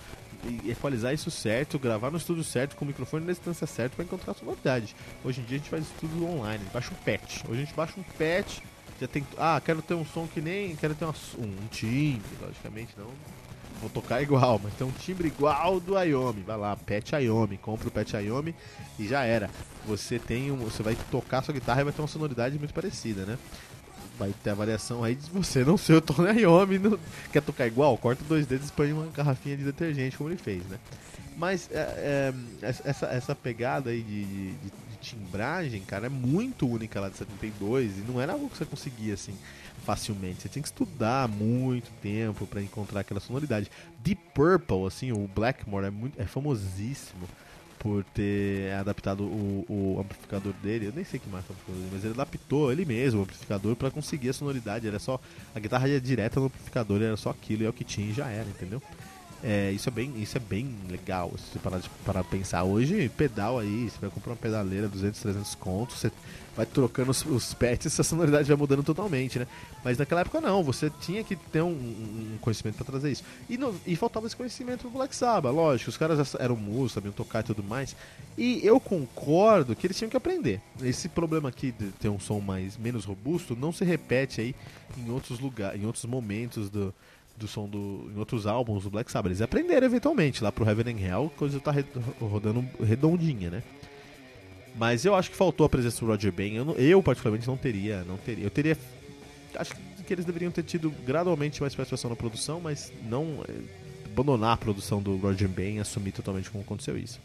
equalizar 0.66 1.12
isso 1.14 1.30
certo, 1.30 1.78
gravar 1.78 2.10
no 2.10 2.18
estúdio 2.18 2.44
certo, 2.44 2.76
com 2.76 2.84
o 2.84 2.88
microfone 2.88 3.24
na 3.24 3.32
distância 3.32 3.66
certa 3.66 3.96
para 3.96 4.04
encontrar 4.04 4.32
a 4.32 4.34
sonoridade. 4.34 4.94
Hoje 5.24 5.40
em 5.40 5.44
dia 5.44 5.56
a 5.56 5.58
gente 5.58 5.70
faz 5.70 5.86
tudo 5.98 6.26
online, 6.26 6.64
baixa 6.72 6.90
um 6.92 7.04
patch. 7.04 7.44
Hoje 7.48 7.62
a 7.62 7.64
gente 7.64 7.74
baixa 7.74 7.98
um 7.98 8.02
patch, 8.02 8.60
já 9.00 9.08
tem. 9.08 9.26
Ah, 9.36 9.60
quero 9.64 9.82
ter 9.82 9.94
um 9.94 10.04
som 10.04 10.26
que 10.26 10.40
nem. 10.40 10.76
Quero 10.76 10.94
ter 10.94 11.04
uma, 11.04 11.14
um, 11.38 11.66
timbre, 11.70 12.30
logicamente, 12.40 12.94
não. 12.96 13.10
Vou 13.80 13.90
tocar 13.90 14.22
igual, 14.22 14.60
mas 14.62 14.72
tem 14.74 14.86
um 14.86 14.92
timbre 14.92 15.28
igual 15.28 15.80
do 15.80 15.98
Iomi. 15.98 16.42
Vai 16.42 16.56
lá, 16.56 16.76
Pet 16.76 17.14
Iomi, 17.16 17.58
compra 17.58 17.88
o 17.88 17.90
Pet 17.90 18.16
Iomi 18.16 18.54
e 18.98 19.06
já 19.06 19.24
era. 19.24 19.50
Você 19.86 20.18
tem 20.18 20.50
um, 20.50 20.56
você 20.56 20.82
vai 20.82 20.96
tocar 21.10 21.42
sua 21.42 21.52
guitarra 21.52 21.80
e 21.80 21.84
vai 21.84 21.92
ter 21.92 22.00
uma 22.00 22.08
sonoridade 22.08 22.58
muito 22.58 22.72
parecida, 22.72 23.26
né? 23.26 23.36
Vai 24.18 24.34
ter 24.42 24.50
a 24.50 24.54
variação 24.54 25.02
aí 25.02 25.14
de 25.14 25.30
você 25.30 25.64
não 25.64 25.76
ser 25.76 25.94
o 25.94 26.00
Tony 26.00 26.42
Iommi, 26.42 26.78
não 26.78 26.98
quer 27.32 27.42
tocar 27.42 27.66
igual, 27.66 27.96
corta 27.98 28.22
dois 28.24 28.46
dedos 28.46 28.68
e 28.68 28.72
põe 28.72 28.92
uma 28.92 29.06
garrafinha 29.06 29.56
de 29.56 29.64
detergente, 29.64 30.16
como 30.16 30.30
ele 30.30 30.38
fez, 30.38 30.64
né? 30.66 30.78
Mas 31.36 31.68
é, 31.72 32.32
é, 32.62 32.66
essa, 32.84 33.06
essa 33.06 33.34
pegada 33.34 33.90
aí 33.90 34.02
de, 34.02 34.24
de, 34.24 34.52
de, 34.52 34.84
timbragem, 35.00 35.82
cara, 35.82 36.06
é 36.06 36.08
muito 36.08 36.66
única 36.66 36.98
lá 36.98 37.10
de 37.10 37.18
72 37.18 37.98
e 37.98 38.00
não 38.10 38.18
era 38.18 38.32
algo 38.32 38.48
que 38.48 38.56
você 38.56 38.64
conseguia 38.64 39.12
assim 39.12 39.36
facilmente. 39.84 40.40
Você 40.40 40.48
tinha 40.48 40.62
que 40.62 40.68
estudar 40.68 41.28
muito 41.28 41.90
tempo 42.00 42.46
para 42.46 42.62
encontrar 42.62 43.00
aquela 43.00 43.20
sonoridade. 43.20 43.70
Deep 44.02 44.22
Purple, 44.34 44.86
assim, 44.86 45.12
o 45.12 45.28
Blackmore 45.28 45.86
é 45.86 45.90
muito 45.90 46.18
é 46.18 46.24
famosíssimo 46.24 47.28
por 47.84 48.02
ter 48.02 48.72
adaptado 48.72 49.24
o, 49.24 49.66
o, 49.68 50.00
amplificador 50.00 50.54
dele. 50.62 50.86
Eu 50.86 50.92
nem 50.94 51.04
sei 51.04 51.20
que 51.20 51.28
marca 51.28 51.50
o 51.50 51.52
amplificador 51.52 51.82
dele, 51.82 51.90
mas 51.92 52.04
ele 52.04 52.14
adaptou 52.14 52.72
ele 52.72 52.82
mesmo 52.86 53.20
o 53.20 53.22
amplificador 53.24 53.76
para 53.76 53.90
conseguir 53.90 54.30
a 54.30 54.32
sonoridade. 54.32 54.88
Era 54.88 54.98
só 54.98 55.20
a 55.54 55.60
guitarra 55.60 55.86
ia 55.86 56.00
direta 56.00 56.40
no 56.40 56.46
amplificador, 56.46 57.02
era 57.02 57.14
só 57.18 57.28
aquilo 57.28 57.62
e 57.62 57.66
é 57.66 57.68
o 57.68 57.74
que 57.74 57.84
tinha 57.84 58.08
e 58.08 58.14
já 58.14 58.26
era, 58.26 58.48
entendeu? 58.48 58.82
É, 59.46 59.70
isso 59.72 59.90
é 59.90 59.92
bem, 59.92 60.10
isso 60.16 60.38
é 60.38 60.40
bem 60.40 60.74
legal, 60.88 61.30
se 61.36 61.52
você 61.52 61.58
parar, 61.58 61.78
de, 61.78 61.90
parar 62.02 62.24
pensar. 62.24 62.64
Hoje, 62.64 63.10
pedal 63.10 63.58
aí, 63.58 63.90
você 63.90 63.98
vai 64.00 64.08
comprar 64.08 64.32
uma 64.32 64.38
pedaleira, 64.38 64.88
200, 64.88 65.20
300 65.20 65.54
contos, 65.56 65.98
você 65.98 66.10
vai 66.56 66.64
trocando 66.64 67.10
os, 67.10 67.26
os 67.26 67.52
pets, 67.52 68.00
a 68.00 68.02
sonoridade 68.02 68.48
vai 68.48 68.56
mudando 68.56 68.82
totalmente, 68.82 69.38
né? 69.38 69.46
Mas 69.84 69.98
naquela 69.98 70.22
época 70.22 70.40
não, 70.40 70.64
você 70.64 70.90
tinha 70.98 71.22
que 71.22 71.36
ter 71.36 71.60
um, 71.60 71.72
um 71.72 72.38
conhecimento 72.40 72.76
para 72.76 72.86
trazer 72.86 73.12
isso. 73.12 73.22
E, 73.46 73.58
no, 73.58 73.78
e 73.86 73.94
faltava 73.96 74.26
esse 74.26 74.34
conhecimento 74.34 74.80
pro 74.80 74.90
Black 74.90 75.14
Sabbath, 75.14 75.52
lógico, 75.52 75.90
os 75.90 75.98
caras 75.98 76.34
eram 76.36 76.56
músicos, 76.56 76.92
sabiam 76.92 77.12
tocar 77.12 77.40
e 77.40 77.44
tudo 77.44 77.62
mais. 77.62 77.94
E 78.38 78.66
eu 78.66 78.80
concordo 78.80 79.76
que 79.76 79.86
eles 79.86 79.98
tinham 79.98 80.08
que 80.08 80.16
aprender. 80.16 80.58
Esse 80.82 81.06
problema 81.06 81.50
aqui 81.50 81.70
de 81.70 81.90
ter 81.90 82.08
um 82.08 82.18
som 82.18 82.40
mais 82.40 82.78
menos 82.78 83.04
robusto 83.04 83.54
não 83.54 83.72
se 83.72 83.84
repete 83.84 84.40
aí 84.40 84.54
em 84.96 85.10
outros 85.10 85.38
lugares, 85.38 85.78
em 85.78 85.84
outros 85.84 86.06
momentos 86.06 86.70
do 86.70 86.94
do 87.36 87.48
som 87.48 87.68
do, 87.68 88.10
em 88.14 88.18
outros 88.18 88.46
álbuns 88.46 88.84
do 88.84 88.90
Black 88.90 89.10
Sabbath. 89.10 89.30
Eles 89.30 89.42
aprenderam 89.42 89.86
eventualmente 89.86 90.42
lá 90.42 90.52
pro 90.52 90.68
Heaven 90.68 90.94
and 90.94 91.00
Hell, 91.00 91.32
coisa 91.36 91.58
tá 91.60 91.72
rodando 92.20 92.64
redondinha, 92.80 93.50
né? 93.50 93.62
Mas 94.76 95.04
eu 95.04 95.14
acho 95.14 95.30
que 95.30 95.36
faltou 95.36 95.66
a 95.66 95.68
presença 95.68 96.00
do 96.00 96.06
Roger 96.06 96.32
Ben. 96.32 96.56
Eu, 96.56 96.72
eu, 96.72 97.02
particularmente 97.02 97.46
não 97.46 97.56
teria, 97.56 98.04
não 98.04 98.16
teria. 98.16 98.44
Eu 98.44 98.50
teria 98.50 98.76
acho 99.56 99.74
que 100.06 100.12
eles 100.12 100.24
deveriam 100.24 100.50
ter 100.50 100.62
tido 100.62 100.90
gradualmente 101.06 101.60
mais 101.60 101.74
participação 101.74 102.10
na 102.10 102.16
produção, 102.16 102.60
mas 102.60 102.92
não 103.08 103.44
é, 103.48 103.52
abandonar 104.10 104.52
a 104.52 104.56
produção 104.56 105.00
do 105.00 105.16
Roger 105.16 105.48
e 105.58 105.78
assumir 105.78 106.12
totalmente 106.12 106.50
como 106.50 106.62
aconteceu 106.62 106.98
isso. 106.98 107.20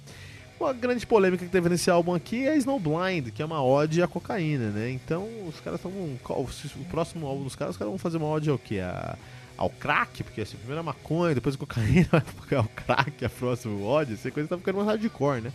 Uma 0.59 0.73
grande 0.73 1.07
polêmica 1.07 1.45
que 1.45 1.51
teve 1.51 1.69
nesse 1.69 1.89
álbum 1.89 2.13
aqui 2.13 2.45
é 2.45 2.55
Snowblind, 2.57 3.31
que 3.31 3.41
é 3.41 3.45
uma 3.45 3.63
ode 3.63 4.01
à 4.01 4.07
cocaína, 4.07 4.69
né? 4.69 4.91
Então 4.91 5.25
os 5.47 5.59
caras 5.61 5.79
estão. 5.79 5.91
O 5.91 6.85
próximo 6.89 7.25
álbum 7.25 7.45
dos 7.45 7.55
caras, 7.55 7.75
os 7.75 7.77
caras 7.77 7.91
vão 7.91 7.97
fazer 7.97 8.17
uma 8.17 8.27
ode 8.27 8.49
ao 8.49 8.57
que? 8.57 8.79
A 8.79 9.17
ao 9.59 9.69
crack, 9.69 10.23
porque 10.23 10.39
assim, 10.39 10.55
primeiro 10.55 10.79
a 10.79 10.83
maconha, 10.83 11.35
depois 11.35 11.55
a 11.55 11.57
cocaína, 11.57 12.23
ao 12.55 12.63
crack, 12.63 13.25
a 13.25 13.29
próximo 13.29 13.83
ódio, 13.83 14.13
essa 14.13 14.31
coisa 14.31 14.47
tá 14.47 14.57
ficando 14.57 14.77
mais 14.77 14.87
hardcore, 14.87 15.41
né? 15.41 15.51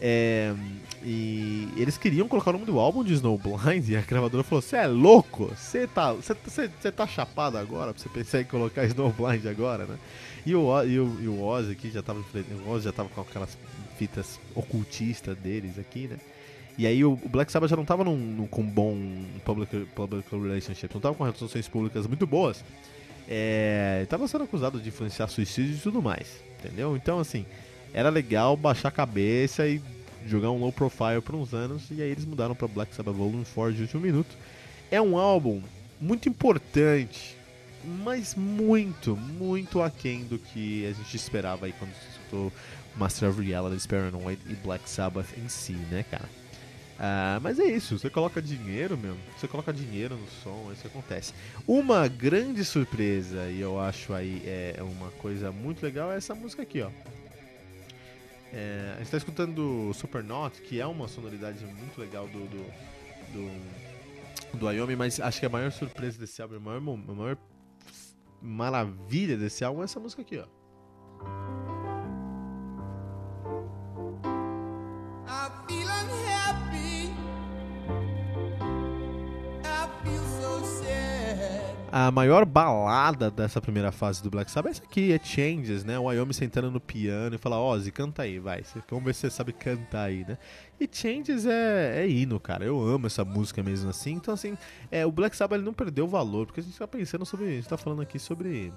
É, 0.00 0.52
e 1.04 1.68
eles 1.76 1.98
queriam 1.98 2.26
colocar 2.26 2.50
o 2.50 2.52
nome 2.54 2.64
do 2.64 2.80
álbum 2.80 3.04
de 3.04 3.12
Snowblind 3.12 3.86
e 3.88 3.96
a 3.96 4.00
gravadora 4.00 4.42
falou: 4.42 4.62
Você 4.62 4.76
é 4.76 4.86
louco? 4.86 5.52
Você 5.54 5.86
tá, 5.86 6.16
tá 6.96 7.06
chapado 7.06 7.58
agora 7.58 7.92
pra 7.92 8.02
você 8.02 8.08
pensar 8.08 8.40
em 8.40 8.44
colocar 8.44 8.82
Snowblind 8.86 9.46
agora, 9.46 9.84
né? 9.84 9.98
E 10.46 10.54
o, 10.54 10.82
e 10.82 10.98
o, 10.98 11.20
e 11.20 11.28
o 11.28 11.40
Oz 11.42 11.68
aqui 11.68 11.90
já 11.90 12.02
tava, 12.02 12.24
o 12.66 12.80
já 12.80 12.92
tava 12.92 13.10
com 13.10 13.20
aquelas 13.20 13.56
fitas 13.98 14.40
ocultistas 14.54 15.36
deles 15.36 15.78
aqui, 15.78 16.08
né? 16.08 16.16
E 16.78 16.86
aí 16.86 17.04
o, 17.04 17.14
Black 17.14 17.52
Sabbath 17.52 17.70
já 17.70 17.76
não 17.76 17.84
tava 17.84 18.02
num, 18.02 18.16
num, 18.16 18.46
com 18.46 18.64
bom 18.64 18.96
public, 19.44 19.86
public 19.94 20.28
relationship, 20.30 20.92
não 20.94 21.00
tava 21.00 21.14
com 21.14 21.22
relações 21.22 21.68
públicas 21.68 22.06
muito 22.06 22.26
boas 22.26 22.64
é, 23.28 24.06
tava 24.08 24.26
sendo 24.28 24.44
acusado 24.44 24.80
de 24.80 24.88
influenciar 24.88 25.28
suicídio 25.28 25.76
e 25.76 25.78
tudo 25.78 26.02
mais, 26.02 26.42
entendeu? 26.58 26.96
Então, 26.96 27.18
assim, 27.18 27.46
era 27.92 28.08
legal 28.08 28.56
baixar 28.56 28.88
a 28.88 28.92
cabeça 28.92 29.66
e 29.66 29.80
jogar 30.26 30.50
um 30.50 30.58
low 30.58 30.72
profile 30.72 31.20
por 31.20 31.34
uns 31.34 31.52
anos, 31.52 31.84
e 31.90 32.00
aí 32.02 32.10
eles 32.10 32.24
mudaram 32.24 32.54
para 32.54 32.68
Black 32.68 32.94
Sabbath 32.94 33.14
Volume 33.14 33.44
4 33.54 33.74
de 33.74 33.82
último 33.82 34.02
minuto. 34.02 34.36
É 34.90 35.00
um 35.00 35.16
álbum 35.16 35.62
muito 36.00 36.28
importante, 36.28 37.36
mas 38.04 38.34
muito, 38.34 39.16
muito 39.16 39.82
aquém 39.82 40.24
do 40.24 40.38
que 40.38 40.86
a 40.86 40.92
gente 40.92 41.16
esperava 41.16 41.66
aí 41.66 41.74
quando 41.78 41.92
escutou 42.10 42.52
Master 42.96 43.30
of 43.30 43.42
Reality, 43.42 43.88
Paranoid 43.88 44.40
e 44.48 44.54
Black 44.54 44.88
Sabbath 44.88 45.28
em 45.36 45.48
si, 45.48 45.72
né, 45.90 46.04
cara? 46.10 46.41
Ah, 47.04 47.40
mas 47.42 47.58
é 47.58 47.64
isso, 47.64 47.98
você 47.98 48.08
coloca 48.08 48.40
dinheiro 48.40 48.96
mesmo, 48.96 49.18
você 49.36 49.48
coloca 49.48 49.72
dinheiro 49.72 50.16
no 50.16 50.28
som, 50.28 50.68
é 50.70 50.72
isso 50.72 50.82
que 50.82 50.86
acontece. 50.86 51.34
Uma 51.66 52.06
grande 52.06 52.64
surpresa, 52.64 53.50
e 53.50 53.60
eu 53.60 53.80
acho 53.80 54.14
aí 54.14 54.40
é 54.46 54.76
uma 54.80 55.10
coisa 55.10 55.50
muito 55.50 55.82
legal, 55.82 56.12
é 56.12 56.16
essa 56.16 56.32
música 56.32 56.62
aqui, 56.62 56.80
ó. 56.80 56.90
É, 58.52 58.92
a 58.92 58.96
gente 58.98 59.06
está 59.06 59.16
escutando 59.16 59.90
Supernaut, 59.94 60.62
que 60.62 60.80
é 60.80 60.86
uma 60.86 61.08
sonoridade 61.08 61.64
muito 61.64 62.00
legal 62.00 62.28
do, 62.28 62.46
do, 62.46 62.64
do, 63.32 64.58
do 64.58 64.96
mas 64.96 65.18
acho 65.18 65.40
que 65.40 65.46
a 65.46 65.48
maior 65.48 65.72
surpresa 65.72 66.20
desse 66.20 66.40
álbum, 66.40 66.54
a 66.54 66.60
maior, 66.60 66.78
a 66.78 67.12
maior 67.12 67.38
maravilha 68.40 69.36
desse 69.36 69.64
álbum 69.64 69.80
é 69.82 69.86
essa 69.86 69.98
música 69.98 70.22
aqui, 70.22 70.38
ó. 70.38 71.71
A 81.94 82.10
maior 82.10 82.46
balada 82.46 83.30
dessa 83.30 83.60
primeira 83.60 83.92
fase 83.92 84.22
do 84.22 84.30
Black 84.30 84.50
Sabbath 84.50 84.68
é 84.68 84.70
essa 84.70 84.82
aqui, 84.82 85.12
é 85.12 85.18
Changes, 85.22 85.84
né? 85.84 85.98
O 85.98 86.04
Wyoming 86.04 86.32
sentando 86.32 86.70
no 86.70 86.80
piano 86.80 87.34
e 87.34 87.38
fala, 87.38 87.60
Ozzy, 87.60 87.92
canta 87.92 88.22
aí, 88.22 88.38
vai. 88.38 88.64
Vamos 88.88 89.04
ver 89.04 89.14
se 89.14 89.20
você 89.20 89.30
sabe 89.30 89.52
cantar 89.52 90.04
aí, 90.04 90.24
né? 90.26 90.38
E 90.80 90.88
Changes 90.90 91.44
é, 91.44 92.02
é 92.02 92.08
hino, 92.08 92.40
cara. 92.40 92.64
Eu 92.64 92.80
amo 92.80 93.08
essa 93.08 93.26
música 93.26 93.62
mesmo 93.62 93.90
assim. 93.90 94.12
Então, 94.12 94.32
assim, 94.32 94.56
é, 94.90 95.04
o 95.04 95.12
Black 95.12 95.36
Sabbath 95.36 95.58
ele 95.58 95.66
não 95.66 95.74
perdeu 95.74 96.08
valor, 96.08 96.46
porque 96.46 96.60
a 96.60 96.62
gente 96.62 96.78
tá 96.78 96.88
pensando 96.88 97.26
sobre. 97.26 97.44
A 97.44 97.50
gente 97.50 97.68
tá 97.68 97.76
falando 97.76 98.00
aqui 98.00 98.18
sobre. 98.18 98.72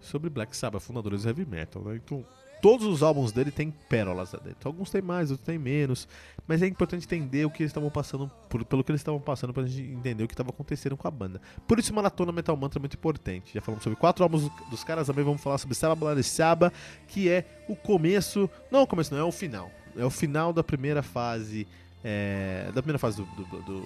Sobre 0.00 0.30
Black 0.30 0.56
Sabbath, 0.56 0.80
fundadores 0.80 1.24
do 1.24 1.28
heavy 1.28 1.44
metal, 1.44 1.82
né? 1.82 1.96
Então, 1.96 2.24
todos 2.60 2.86
os 2.86 3.02
álbuns 3.02 3.32
dele 3.32 3.50
têm 3.50 3.70
pérolas 3.88 4.32
dentro. 4.32 4.68
Alguns 4.68 4.90
têm 4.90 5.02
mais, 5.02 5.30
outros 5.30 5.46
têm 5.46 5.58
menos. 5.58 6.06
Mas 6.46 6.62
é 6.62 6.66
importante 6.66 7.04
entender 7.04 7.44
o 7.44 7.50
que 7.50 7.62
eles 7.62 7.70
estavam 7.70 7.90
passando, 7.90 8.30
por, 8.48 8.64
pelo 8.64 8.82
que 8.82 8.90
eles 8.90 9.00
estavam 9.00 9.20
passando, 9.20 9.52
pra 9.52 9.64
gente 9.64 9.90
entender 9.90 10.24
o 10.24 10.28
que 10.28 10.34
estava 10.34 10.50
acontecendo 10.50 10.96
com 10.96 11.06
a 11.06 11.10
banda. 11.10 11.40
Por 11.66 11.78
isso, 11.78 11.94
Maratona 11.94 12.32
Metal 12.32 12.56
Mantra 12.56 12.78
é 12.78 12.80
muito 12.80 12.94
importante. 12.94 13.52
Já 13.54 13.60
falamos 13.60 13.82
sobre 13.82 13.98
quatro 13.98 14.22
álbuns 14.22 14.50
dos 14.70 14.82
caras, 14.82 15.06
também 15.06 15.24
vamos 15.24 15.42
falar 15.42 15.58
sobre 15.58 15.74
Saba 15.74 15.94
Bloody 15.94 16.22
Saba, 16.22 16.72
que 17.06 17.28
é 17.28 17.44
o 17.68 17.76
começo. 17.76 18.50
Não 18.70 18.82
o 18.82 18.86
começo, 18.86 19.14
não, 19.14 19.20
é 19.20 19.24
o 19.24 19.32
final. 19.32 19.70
É 19.96 20.04
o 20.04 20.10
final 20.10 20.52
da 20.52 20.62
primeira 20.62 21.02
fase 21.02 21.66
é, 22.02 22.70
da 22.74 22.82
primeira 22.82 22.98
fase 22.98 23.18
do, 23.18 23.24
do, 23.24 23.44
do, 23.44 23.80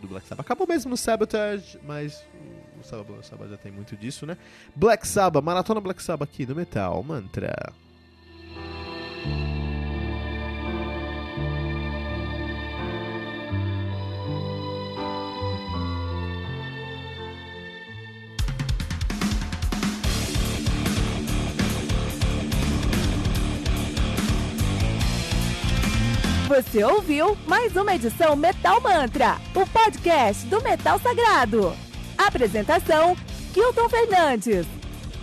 do, 0.00 0.08
Black 0.08 0.26
Sabbath. 0.26 0.44
Acabou 0.44 0.66
mesmo 0.66 0.90
no 0.90 0.96
Sabotage, 0.96 1.78
mas 1.84 2.24
o 2.80 2.84
Sabbath 2.84 3.50
já 3.50 3.56
tem 3.56 3.72
muito 3.72 3.96
disso, 3.96 4.24
né? 4.24 4.36
Black 4.74 5.06
Sabbath, 5.06 5.42
Maratona 5.42 5.80
Black 5.80 6.02
Sabbath 6.02 6.28
aqui 6.28 6.46
no 6.46 6.54
Metal 6.54 7.02
Mantra. 7.02 7.72
Você 26.70 26.84
ouviu 26.84 27.38
mais 27.46 27.74
uma 27.76 27.94
edição 27.94 28.36
Metal 28.36 28.80
Mantra, 28.80 29.36
o 29.54 29.66
podcast 29.66 30.46
do 30.46 30.60
Metal 30.60 30.98
Sagrado. 30.98 31.72
Apresentação: 32.18 33.16
Kilton 33.54 33.88
Fernandes. 33.88 34.79